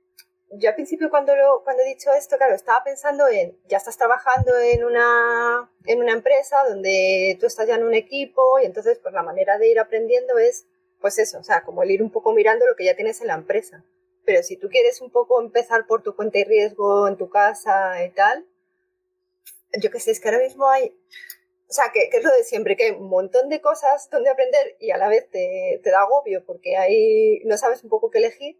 yo 0.51 0.69
al 0.69 0.75
principio 0.75 1.09
cuando, 1.09 1.35
lo, 1.35 1.63
cuando 1.63 1.83
he 1.83 1.87
dicho 1.87 2.11
esto, 2.13 2.37
claro, 2.37 2.55
estaba 2.55 2.83
pensando 2.83 3.27
en, 3.27 3.57
ya 3.67 3.77
estás 3.77 3.97
trabajando 3.97 4.57
en 4.57 4.83
una, 4.83 5.69
en 5.85 6.01
una 6.01 6.13
empresa 6.13 6.63
donde 6.67 7.37
tú 7.39 7.45
estás 7.45 7.67
ya 7.67 7.75
en 7.75 7.83
un 7.83 7.93
equipo 7.93 8.59
y 8.59 8.65
entonces 8.65 8.99
pues 8.99 9.13
la 9.13 9.23
manera 9.23 9.57
de 9.57 9.69
ir 9.69 9.79
aprendiendo 9.79 10.37
es 10.37 10.65
pues 11.01 11.19
eso, 11.19 11.39
o 11.39 11.43
sea, 11.43 11.63
como 11.63 11.83
el 11.83 11.91
ir 11.91 12.01
un 12.01 12.09
poco 12.09 12.33
mirando 12.33 12.65
lo 12.65 12.75
que 12.75 12.85
ya 12.85 12.95
tienes 12.95 13.21
en 13.21 13.27
la 13.27 13.35
empresa. 13.35 13.83
Pero 14.25 14.41
si 14.41 14.57
tú 14.57 14.69
quieres 14.69 15.01
un 15.01 15.11
poco 15.11 15.39
empezar 15.39 15.85
por 15.85 16.01
tu 16.01 16.15
cuenta 16.15 16.39
y 16.39 16.43
riesgo 16.43 17.07
en 17.07 17.15
tu 17.15 17.29
casa 17.29 18.03
y 18.03 18.09
tal, 18.09 18.47
yo 19.79 19.91
qué 19.91 19.99
sé, 19.99 20.11
es 20.11 20.19
que 20.19 20.29
ahora 20.29 20.41
mismo 20.41 20.67
hay, 20.67 20.97
o 21.67 21.73
sea, 21.73 21.85
que, 21.93 22.09
es 22.11 22.23
lo 22.23 22.31
de 22.31 22.43
siempre, 22.43 22.75
que 22.75 22.85
hay 22.85 22.91
un 22.91 23.09
montón 23.09 23.49
de 23.49 23.59
cosas 23.61 24.09
donde 24.09 24.29
aprender 24.29 24.75
y 24.79 24.91
a 24.91 24.97
la 24.97 25.07
vez 25.07 25.29
te, 25.29 25.81
te 25.83 25.89
da 25.89 26.01
agobio 26.01 26.45
porque 26.45 26.77
ahí 26.77 27.41
no 27.45 27.57
sabes 27.57 27.83
un 27.83 27.89
poco 27.89 28.09
qué 28.11 28.19
elegir. 28.19 28.59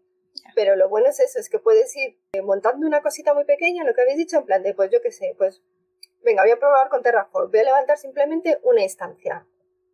Pero 0.54 0.76
lo 0.76 0.88
bueno 0.88 1.08
es 1.08 1.18
eso, 1.18 1.38
es 1.38 1.48
que 1.48 1.58
puedes 1.58 1.94
ir 1.96 2.18
montando 2.42 2.86
una 2.86 3.02
cosita 3.02 3.32
muy 3.32 3.44
pequeña, 3.44 3.84
lo 3.84 3.94
que 3.94 4.02
habéis 4.02 4.18
dicho, 4.18 4.38
en 4.38 4.44
plan 4.44 4.62
de, 4.62 4.74
pues 4.74 4.90
yo 4.90 5.00
qué 5.00 5.10
sé, 5.10 5.34
pues 5.38 5.62
venga, 6.22 6.42
voy 6.42 6.50
a 6.50 6.58
probar 6.58 6.88
con 6.88 7.02
Terraform, 7.02 7.50
voy 7.50 7.60
a 7.60 7.64
levantar 7.64 7.96
simplemente 7.96 8.58
una 8.62 8.82
instancia 8.82 9.46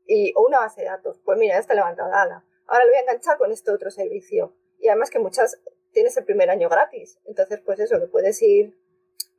y, 0.06 0.32
o 0.34 0.46
una 0.46 0.58
base 0.58 0.80
de 0.80 0.88
datos. 0.88 1.20
Pues 1.24 1.38
mira, 1.38 1.58
está 1.58 1.74
levantada, 1.74 2.22
ala. 2.22 2.44
Ahora 2.66 2.84
lo 2.84 2.90
voy 2.90 2.98
a 2.98 3.02
enganchar 3.02 3.38
con 3.38 3.52
este 3.52 3.70
otro 3.70 3.90
servicio. 3.90 4.54
Y 4.78 4.88
además 4.88 5.10
que 5.10 5.18
muchas 5.18 5.60
tienes 5.92 6.16
el 6.16 6.24
primer 6.24 6.50
año 6.50 6.68
gratis. 6.68 7.18
Entonces, 7.26 7.60
pues 7.64 7.78
eso, 7.78 8.00
que 8.00 8.06
puedes 8.06 8.40
ir 8.42 8.76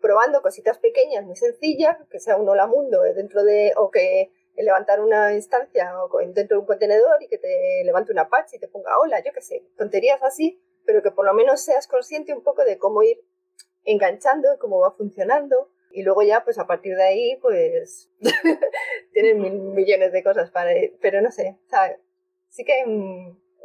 probando 0.03 0.41
cositas 0.41 0.79
pequeñas, 0.79 1.23
muy 1.23 1.37
sencillas, 1.37 1.95
que 2.11 2.19
sea 2.19 2.35
un 2.35 2.49
hola 2.49 2.67
mundo 2.67 3.01
dentro 3.15 3.41
de, 3.45 3.71
o 3.77 3.89
que 3.89 4.33
levantar 4.57 4.99
una 4.99 5.33
instancia 5.33 5.95
o 6.03 6.17
dentro 6.17 6.57
de 6.57 6.59
un 6.59 6.65
contenedor 6.65 7.23
y 7.23 7.29
que 7.29 7.37
te 7.37 7.81
levante 7.85 8.11
una 8.11 8.27
patch 8.27 8.55
y 8.55 8.59
te 8.59 8.67
ponga 8.67 8.99
hola, 8.99 9.23
yo 9.23 9.31
qué 9.31 9.41
sé, 9.41 9.63
tonterías 9.77 10.21
así, 10.21 10.61
pero 10.85 11.01
que 11.01 11.11
por 11.11 11.25
lo 11.25 11.33
menos 11.33 11.61
seas 11.61 11.87
consciente 11.87 12.33
un 12.33 12.43
poco 12.43 12.65
de 12.65 12.77
cómo 12.77 13.01
ir 13.01 13.17
enganchando, 13.85 14.49
cómo 14.59 14.81
va 14.81 14.91
funcionando. 14.91 15.69
Y 15.89 16.03
luego 16.03 16.21
ya, 16.23 16.43
pues 16.43 16.59
a 16.59 16.67
partir 16.67 16.97
de 16.97 17.03
ahí, 17.03 17.37
pues 17.41 18.09
tienen 19.13 19.39
mil 19.39 19.53
millones 19.53 20.11
de 20.11 20.21
cosas 20.21 20.51
para... 20.51 20.71
Pero 21.01 21.21
no 21.21 21.31
sé, 21.31 21.57
sí 22.49 22.65
que 22.65 22.73
hay, 22.73 22.83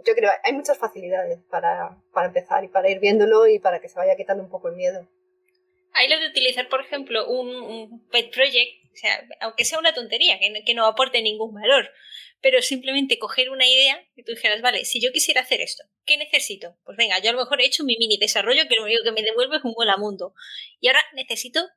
yo 0.04 0.14
creo, 0.14 0.30
hay 0.44 0.52
muchas 0.52 0.78
facilidades 0.78 1.40
para, 1.50 1.98
para 2.12 2.28
empezar 2.28 2.62
y 2.62 2.68
para 2.68 2.90
ir 2.90 3.00
viéndolo 3.00 3.48
y 3.48 3.58
para 3.58 3.80
que 3.80 3.88
se 3.88 3.98
vaya 3.98 4.14
quitando 4.14 4.44
un 4.44 4.50
poco 4.50 4.68
el 4.68 4.76
miedo. 4.76 5.08
Ahí 5.98 6.08
lo 6.08 6.20
de 6.20 6.28
utilizar, 6.28 6.68
por 6.68 6.80
ejemplo, 6.80 7.28
un, 7.28 8.06
pet 8.08 8.32
project, 8.32 8.84
o 8.92 8.96
sea, 8.96 9.26
aunque 9.40 9.64
sea 9.64 9.80
una 9.80 9.92
tontería, 9.92 10.38
que 10.38 10.50
no, 10.50 10.60
que 10.64 10.74
no 10.74 10.86
aporte 10.86 11.20
ningún 11.22 11.52
valor, 11.52 11.90
pero 12.40 12.62
simplemente 12.62 13.18
coger 13.18 13.50
una 13.50 13.66
idea 13.66 14.00
y 14.14 14.22
tú 14.22 14.30
dijeras, 14.30 14.62
vale, 14.62 14.84
si 14.84 15.00
yo 15.00 15.10
quisiera 15.10 15.40
hacer 15.40 15.60
esto, 15.60 15.82
¿qué 16.04 16.16
necesito? 16.16 16.76
Pues 16.84 16.96
venga, 16.96 17.18
yo 17.18 17.30
a 17.30 17.32
lo 17.32 17.40
mejor 17.40 17.60
he 17.60 17.66
hecho 17.66 17.82
mi 17.82 17.96
mini 17.98 18.16
desarrollo 18.16 18.68
que 18.68 18.76
lo 18.76 18.84
único 18.84 19.02
que 19.02 19.10
me 19.10 19.22
devuelve 19.22 19.56
es 19.56 19.64
un 19.64 19.74
hola 19.76 19.96
mundo. 19.96 20.34
Y 20.80 20.86
ahora 20.86 21.02
necesito 21.14 21.68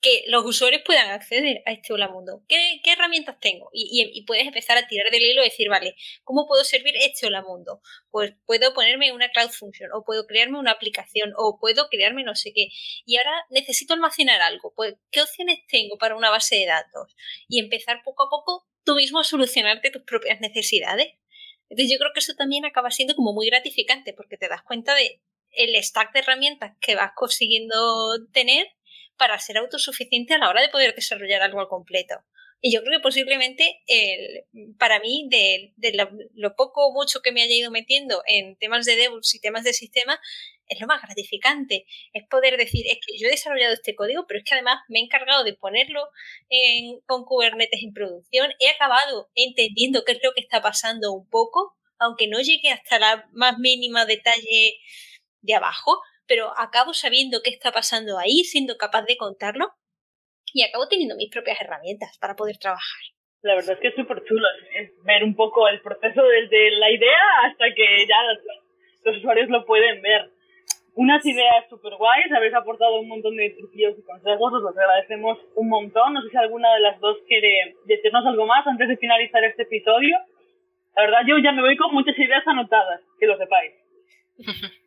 que 0.00 0.24
los 0.28 0.44
usuarios 0.44 0.82
puedan 0.84 1.10
acceder 1.10 1.62
a 1.66 1.72
este 1.72 1.92
Hola 1.92 2.08
Mundo. 2.08 2.42
¿Qué, 2.48 2.80
herramientas 2.84 3.38
tengo? 3.38 3.68
Y, 3.72 4.24
puedes 4.26 4.46
empezar 4.46 4.78
a 4.78 4.86
tirar 4.86 5.10
del 5.10 5.22
hilo 5.22 5.42
y 5.42 5.44
decir, 5.44 5.68
vale, 5.68 5.94
¿cómo 6.24 6.46
puedo 6.46 6.64
servir 6.64 6.94
este 6.96 7.26
Hola 7.26 7.42
Mundo? 7.42 7.82
Pues 8.10 8.32
puedo 8.46 8.72
ponerme 8.72 9.12
una 9.12 9.30
Cloud 9.30 9.50
Function, 9.50 9.90
o 9.92 10.04
puedo 10.04 10.26
crearme 10.26 10.58
una 10.58 10.72
aplicación, 10.72 11.32
o 11.36 11.58
puedo 11.60 11.88
crearme 11.88 12.24
no 12.24 12.34
sé 12.34 12.52
qué. 12.54 12.68
Y 13.04 13.18
ahora 13.18 13.44
necesito 13.50 13.92
almacenar 13.92 14.40
algo. 14.40 14.72
Pues, 14.74 14.94
¿qué 15.10 15.20
opciones 15.20 15.58
tengo 15.68 15.98
para 15.98 16.16
una 16.16 16.30
base 16.30 16.56
de 16.56 16.66
datos? 16.66 17.14
Y 17.48 17.60
empezar 17.60 18.00
poco 18.02 18.24
a 18.24 18.30
poco 18.30 18.66
tú 18.84 18.94
mismo 18.94 19.20
a 19.20 19.24
solucionarte 19.24 19.90
tus 19.90 20.02
propias 20.02 20.40
necesidades. 20.40 21.08
Entonces 21.68 21.92
yo 21.92 21.98
creo 21.98 22.12
que 22.14 22.20
eso 22.20 22.34
también 22.34 22.64
acaba 22.64 22.90
siendo 22.90 23.14
como 23.14 23.32
muy 23.32 23.46
gratificante 23.48 24.12
porque 24.12 24.36
te 24.36 24.48
das 24.48 24.62
cuenta 24.62 24.94
de 24.94 25.20
el 25.52 25.74
stack 25.82 26.12
de 26.12 26.20
herramientas 26.20 26.76
que 26.80 26.94
vas 26.94 27.12
consiguiendo 27.14 28.26
tener 28.32 28.66
para 29.20 29.38
ser 29.38 29.58
autosuficiente 29.58 30.32
a 30.32 30.38
la 30.38 30.48
hora 30.48 30.62
de 30.62 30.70
poder 30.70 30.94
desarrollar 30.94 31.42
algo 31.42 31.60
al 31.60 31.68
completo. 31.68 32.24
Y 32.62 32.72
yo 32.72 32.82
creo 32.82 32.98
que 32.98 33.02
posiblemente 33.02 33.82
el, 33.86 34.46
para 34.78 34.98
mí, 34.98 35.28
de, 35.28 35.74
lo, 36.34 36.56
poco 36.56 36.86
o 36.86 36.92
mucho 36.94 37.20
que 37.20 37.30
me 37.30 37.42
haya 37.42 37.54
ido 37.54 37.70
metiendo 37.70 38.22
en 38.26 38.56
temas 38.56 38.86
de 38.86 38.96
DevOps 38.96 39.34
y 39.34 39.40
temas 39.40 39.62
de 39.62 39.74
sistema, 39.74 40.18
es 40.68 40.80
lo 40.80 40.86
más 40.86 41.02
gratificante. 41.02 41.84
Es 42.14 42.26
poder 42.28 42.56
decir, 42.56 42.86
es 42.86 42.94
que 42.94 43.18
yo 43.18 43.28
he 43.28 43.30
desarrollado 43.30 43.74
este 43.74 43.94
código, 43.94 44.24
pero 44.26 44.38
es 44.38 44.44
que 44.44 44.54
además 44.54 44.78
me 44.88 45.00
he 45.00 45.02
encargado 45.02 45.44
de 45.44 45.52
ponerlo 45.52 46.08
con 47.04 47.26
Kubernetes 47.26 47.82
en 47.82 47.92
producción. 47.92 48.50
He 48.58 48.70
acabado 48.70 49.28
entendiendo 49.34 50.02
qué 50.06 50.12
es 50.12 50.20
lo 50.22 50.32
que 50.32 50.40
está 50.40 50.62
pasando 50.62 51.12
un 51.12 51.28
poco, 51.28 51.76
aunque 51.98 52.26
no 52.26 52.40
llegue 52.40 52.70
hasta 52.70 52.98
la 52.98 53.28
más 53.32 53.58
mínima 53.58 54.06
detalle 54.06 54.78
de 55.42 55.54
abajo, 55.54 56.00
pero 56.30 56.54
acabo 56.56 56.94
sabiendo 56.94 57.42
qué 57.42 57.50
está 57.50 57.72
pasando 57.72 58.16
ahí, 58.16 58.46
siendo 58.46 58.76
capaz 58.78 59.02
de 59.02 59.16
contarlo 59.16 59.66
y 60.54 60.62
acabo 60.62 60.86
teniendo 60.86 61.16
mis 61.16 61.28
propias 61.28 61.60
herramientas 61.60 62.16
para 62.20 62.36
poder 62.36 62.56
trabajar. 62.56 63.02
La 63.42 63.56
verdad 63.56 63.74
es 63.74 63.80
que 63.80 63.88
es 63.88 63.96
súper 63.96 64.22
chulo 64.22 64.46
ver 65.02 65.24
un 65.24 65.34
poco 65.34 65.66
el 65.66 65.80
proceso 65.80 66.22
desde 66.22 66.70
la 66.78 66.88
idea 66.88 67.24
hasta 67.46 67.74
que 67.74 68.06
ya 68.06 68.14
los, 68.30 69.16
usuarios 69.18 69.48
lo 69.48 69.66
pueden 69.66 70.00
ver. 70.02 70.30
Unas 70.94 71.26
ideas 71.26 71.68
súper 71.68 71.94
guays, 71.96 72.30
habéis 72.30 72.54
aportado 72.54 73.00
un 73.00 73.08
montón 73.08 73.34
de 73.34 73.50
truquillos 73.50 73.98
y 73.98 74.02
consejos, 74.02 74.52
os 74.54 74.62
los 74.62 74.78
agradecemos 74.78 75.36
un 75.56 75.68
montón. 75.68 76.14
No 76.14 76.22
sé 76.22 76.30
si 76.30 76.36
alguna 76.36 76.72
de 76.74 76.80
las 76.80 77.00
dos 77.00 77.16
quiere 77.26 77.74
decirnos 77.86 78.24
algo 78.24 78.46
más 78.46 78.64
antes 78.68 78.86
de 78.86 78.96
finalizar 78.98 79.42
este 79.42 79.64
episodio. 79.64 80.16
La 80.94 81.02
verdad 81.02 81.22
yo 81.26 81.38
ya 81.38 81.50
me 81.50 81.62
voy 81.62 81.76
con 81.76 81.92
muchas 81.92 82.16
ideas 82.16 82.46
anotadas, 82.46 83.00
que 83.18 83.26
lo 83.26 83.36
sepáis. 83.36 83.72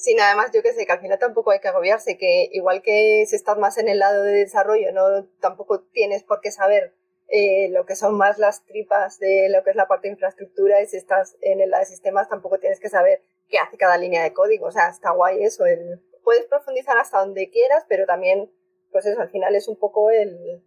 Sí, 0.00 0.14
nada 0.14 0.34
más 0.34 0.50
yo 0.50 0.62
que 0.62 0.72
sé, 0.72 0.86
que 0.86 0.92
al 0.92 1.00
final 1.00 1.18
tampoco 1.18 1.50
hay 1.50 1.60
que 1.60 1.68
agobiarse, 1.68 2.16
que 2.16 2.48
igual 2.52 2.80
que 2.80 3.26
si 3.28 3.36
estás 3.36 3.58
más 3.58 3.76
en 3.76 3.86
el 3.86 3.98
lado 3.98 4.22
de 4.22 4.32
desarrollo, 4.32 4.92
no 4.92 5.26
tampoco 5.40 5.82
tienes 5.82 6.24
por 6.24 6.40
qué 6.40 6.50
saber 6.50 6.94
eh, 7.28 7.68
lo 7.68 7.84
que 7.84 7.94
son 7.96 8.16
más 8.16 8.38
las 8.38 8.64
tripas 8.64 9.18
de 9.18 9.50
lo 9.50 9.62
que 9.62 9.70
es 9.70 9.76
la 9.76 9.88
parte 9.88 10.08
de 10.08 10.12
infraestructura 10.12 10.80
y 10.80 10.86
si 10.86 10.96
estás 10.96 11.36
en 11.42 11.60
el 11.60 11.68
lado 11.68 11.82
de 11.82 11.86
sistemas 11.86 12.30
tampoco 12.30 12.58
tienes 12.58 12.80
que 12.80 12.88
saber 12.88 13.22
qué 13.50 13.58
hace 13.58 13.76
cada 13.76 13.98
línea 13.98 14.22
de 14.22 14.32
código. 14.32 14.68
O 14.68 14.72
sea, 14.72 14.88
está 14.88 15.10
guay 15.10 15.44
eso. 15.44 15.66
El, 15.66 16.00
puedes 16.24 16.46
profundizar 16.46 16.96
hasta 16.96 17.18
donde 17.18 17.50
quieras, 17.50 17.84
pero 17.86 18.06
también, 18.06 18.50
pues 18.92 19.04
eso, 19.04 19.20
al 19.20 19.28
final 19.28 19.54
es 19.54 19.68
un 19.68 19.76
poco 19.76 20.10
el, 20.10 20.64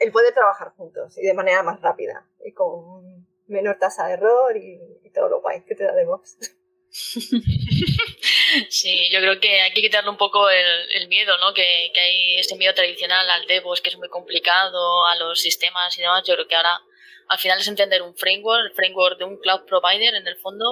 el 0.00 0.10
poder 0.10 0.34
trabajar 0.34 0.72
juntos 0.76 1.16
y 1.18 1.24
de 1.24 1.34
manera 1.34 1.62
más 1.62 1.80
rápida 1.80 2.28
y 2.44 2.50
con 2.50 3.28
menor 3.46 3.78
tasa 3.78 4.08
de 4.08 4.14
error 4.14 4.56
y, 4.56 4.96
todo 5.14 5.28
lo 5.28 5.40
guay 5.40 5.62
que 5.62 5.74
te 5.74 5.84
da 5.84 5.94
DevOps. 5.94 6.38
Sí, 8.70 9.10
yo 9.10 9.20
creo 9.20 9.40
que 9.40 9.60
hay 9.60 9.72
que 9.72 9.82
quitarle 9.82 10.10
un 10.10 10.16
poco 10.16 10.48
el, 10.48 11.08
miedo, 11.08 11.36
¿no? 11.38 11.52
Que, 11.52 11.90
que, 11.92 12.00
hay 12.00 12.38
este 12.38 12.56
miedo 12.56 12.74
tradicional 12.74 13.28
al 13.30 13.46
DevOps, 13.46 13.80
que 13.80 13.90
es 13.90 13.98
muy 13.98 14.08
complicado, 14.08 15.06
a 15.06 15.16
los 15.16 15.40
sistemas 15.40 15.96
y 15.98 16.00
demás. 16.00 16.24
Yo 16.26 16.34
creo 16.34 16.48
que 16.48 16.56
ahora 16.56 16.80
al 17.28 17.38
final 17.38 17.60
es 17.60 17.68
entender 17.68 18.02
un 18.02 18.16
framework, 18.16 18.66
el 18.66 18.74
framework 18.74 19.18
de 19.18 19.24
un 19.24 19.36
cloud 19.38 19.66
provider 19.66 20.14
en 20.14 20.26
el 20.26 20.36
fondo, 20.36 20.64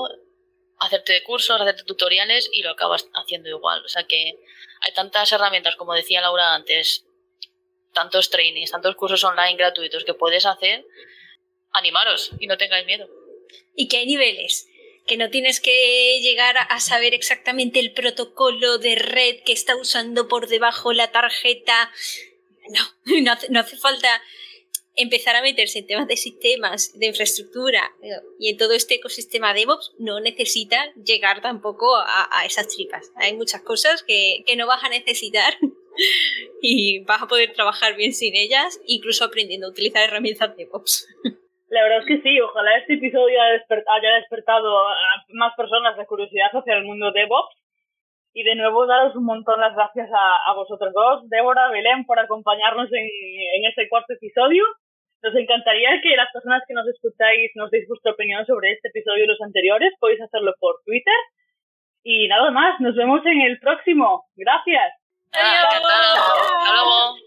hacerte 0.79 1.22
cursos, 1.22 1.61
hacerte 1.61 1.85
tutoriales 1.85 2.48
y 2.52 2.62
lo 2.62 2.70
acabas 2.70 3.09
haciendo 3.14 3.48
igual. 3.50 3.85
O 3.85 3.88
sea 3.88 4.05
que 4.05 4.38
hay 4.81 4.92
tantas 4.94 5.31
herramientas, 5.33 5.76
como 5.76 5.94
decía 5.94 6.22
Laura 6.22 6.55
antes, 6.55 7.05
tantos 7.92 8.31
trainings, 8.31 8.70
tantos 8.70 8.96
cursos 8.96 9.22
online 9.24 9.57
gratuitos 9.57 10.05
que 10.05 10.14
puedes 10.14 10.46
hacer, 10.46 10.85
animaros 11.72 12.31
y 12.40 12.46
no 12.46 12.57
tengáis 12.57 12.87
miedo. 12.87 13.07
Y 13.74 13.88
que 13.88 13.98
hay 13.98 14.07
niveles 14.07 14.68
que 15.06 15.16
no 15.16 15.30
tienes 15.30 15.60
que 15.60 16.20
llegar 16.20 16.56
a 16.68 16.80
saber 16.80 17.14
exactamente 17.14 17.80
el 17.80 17.92
protocolo 17.92 18.78
de 18.78 18.96
red 18.96 19.36
que 19.44 19.52
está 19.52 19.76
usando 19.76 20.28
por 20.28 20.48
debajo 20.48 20.92
la 20.92 21.12
tarjeta. 21.12 21.90
No, 22.70 22.82
no 23.22 23.32
hace, 23.32 23.48
no 23.50 23.60
hace 23.60 23.76
falta 23.76 24.22
empezar 24.96 25.36
a 25.36 25.42
meterse 25.42 25.80
en 25.80 25.86
temas 25.86 26.08
de 26.08 26.16
sistemas, 26.16 26.98
de 26.98 27.06
infraestructura 27.06 27.94
y 28.40 28.48
en 28.48 28.56
todo 28.56 28.72
este 28.72 28.94
ecosistema 28.94 29.52
DevOps, 29.52 29.92
no 29.98 30.20
necesita 30.20 30.92
llegar 30.94 31.42
tampoco 31.42 31.94
a, 31.96 32.44
esas 32.46 32.68
tripas. 32.68 33.12
Hay 33.16 33.36
muchas 33.36 33.60
cosas 33.62 34.02
que, 34.02 34.42
que, 34.46 34.56
no 34.56 34.66
vas 34.66 34.82
a 34.82 34.88
necesitar 34.88 35.58
y 36.62 37.00
vas 37.00 37.22
a 37.22 37.28
poder 37.28 37.52
trabajar 37.52 37.94
bien 37.94 38.14
sin 38.14 38.34
ellas, 38.34 38.80
incluso 38.86 39.24
aprendiendo 39.24 39.66
a 39.66 39.70
utilizar 39.70 40.02
herramientas 40.02 40.56
DevOps. 40.56 41.06
La 41.68 41.83
verdad 41.83 41.98
es 41.98 42.07
que 42.07 42.22
sí, 42.22 42.40
ojalá 42.40 42.76
este 42.79 42.94
episodio 42.94 43.40
haya 43.40 44.14
despertado 44.14 44.88
a 44.88 44.94
más 45.31 45.55
personas 45.57 45.96
de 45.96 46.07
curiosidad 46.07 46.50
hacia 46.52 46.74
el 46.74 46.85
mundo 46.85 47.12
DevOps. 47.12 47.57
Y 48.33 48.42
de 48.44 48.55
nuevo 48.55 48.87
daros 48.87 49.16
un 49.16 49.24
montón 49.24 49.59
las 49.61 49.74
gracias 49.74 50.11
a, 50.12 50.52
vosotros 50.52 50.92
dos, 50.92 51.29
Débora, 51.31 51.70
Belén, 51.70 52.05
por 52.05 52.18
acompañarnos 52.18 52.92
en, 52.92 53.05
en 53.05 53.64
este 53.64 53.88
cuarto 53.88 54.12
episodio. 54.12 54.62
Nos 55.22 55.35
encantaría 55.35 56.00
que 56.02 56.14
las 56.16 56.31
personas 56.33 56.62
que 56.68 56.74
nos 56.74 56.87
escucháis 56.87 57.50
nos 57.55 57.70
deis 57.70 57.88
vuestra 57.88 58.12
opinión 58.12 58.44
sobre 58.44 58.72
este 58.72 58.88
episodio 58.88 59.24
y 59.24 59.26
los 59.26 59.40
anteriores. 59.40 59.94
Podéis 59.98 60.20
hacerlo 60.20 60.55
por 60.61 60.76
Twitter. 60.85 61.14
Y 62.05 62.29
nada 62.29 62.50
más, 62.50 62.79
nos 62.79 62.94
vemos 62.94 63.24
en 63.24 63.40
el 63.40 63.59
próximo. 63.59 64.26
Gracias. 64.37 64.92
Adiós. 65.33 67.22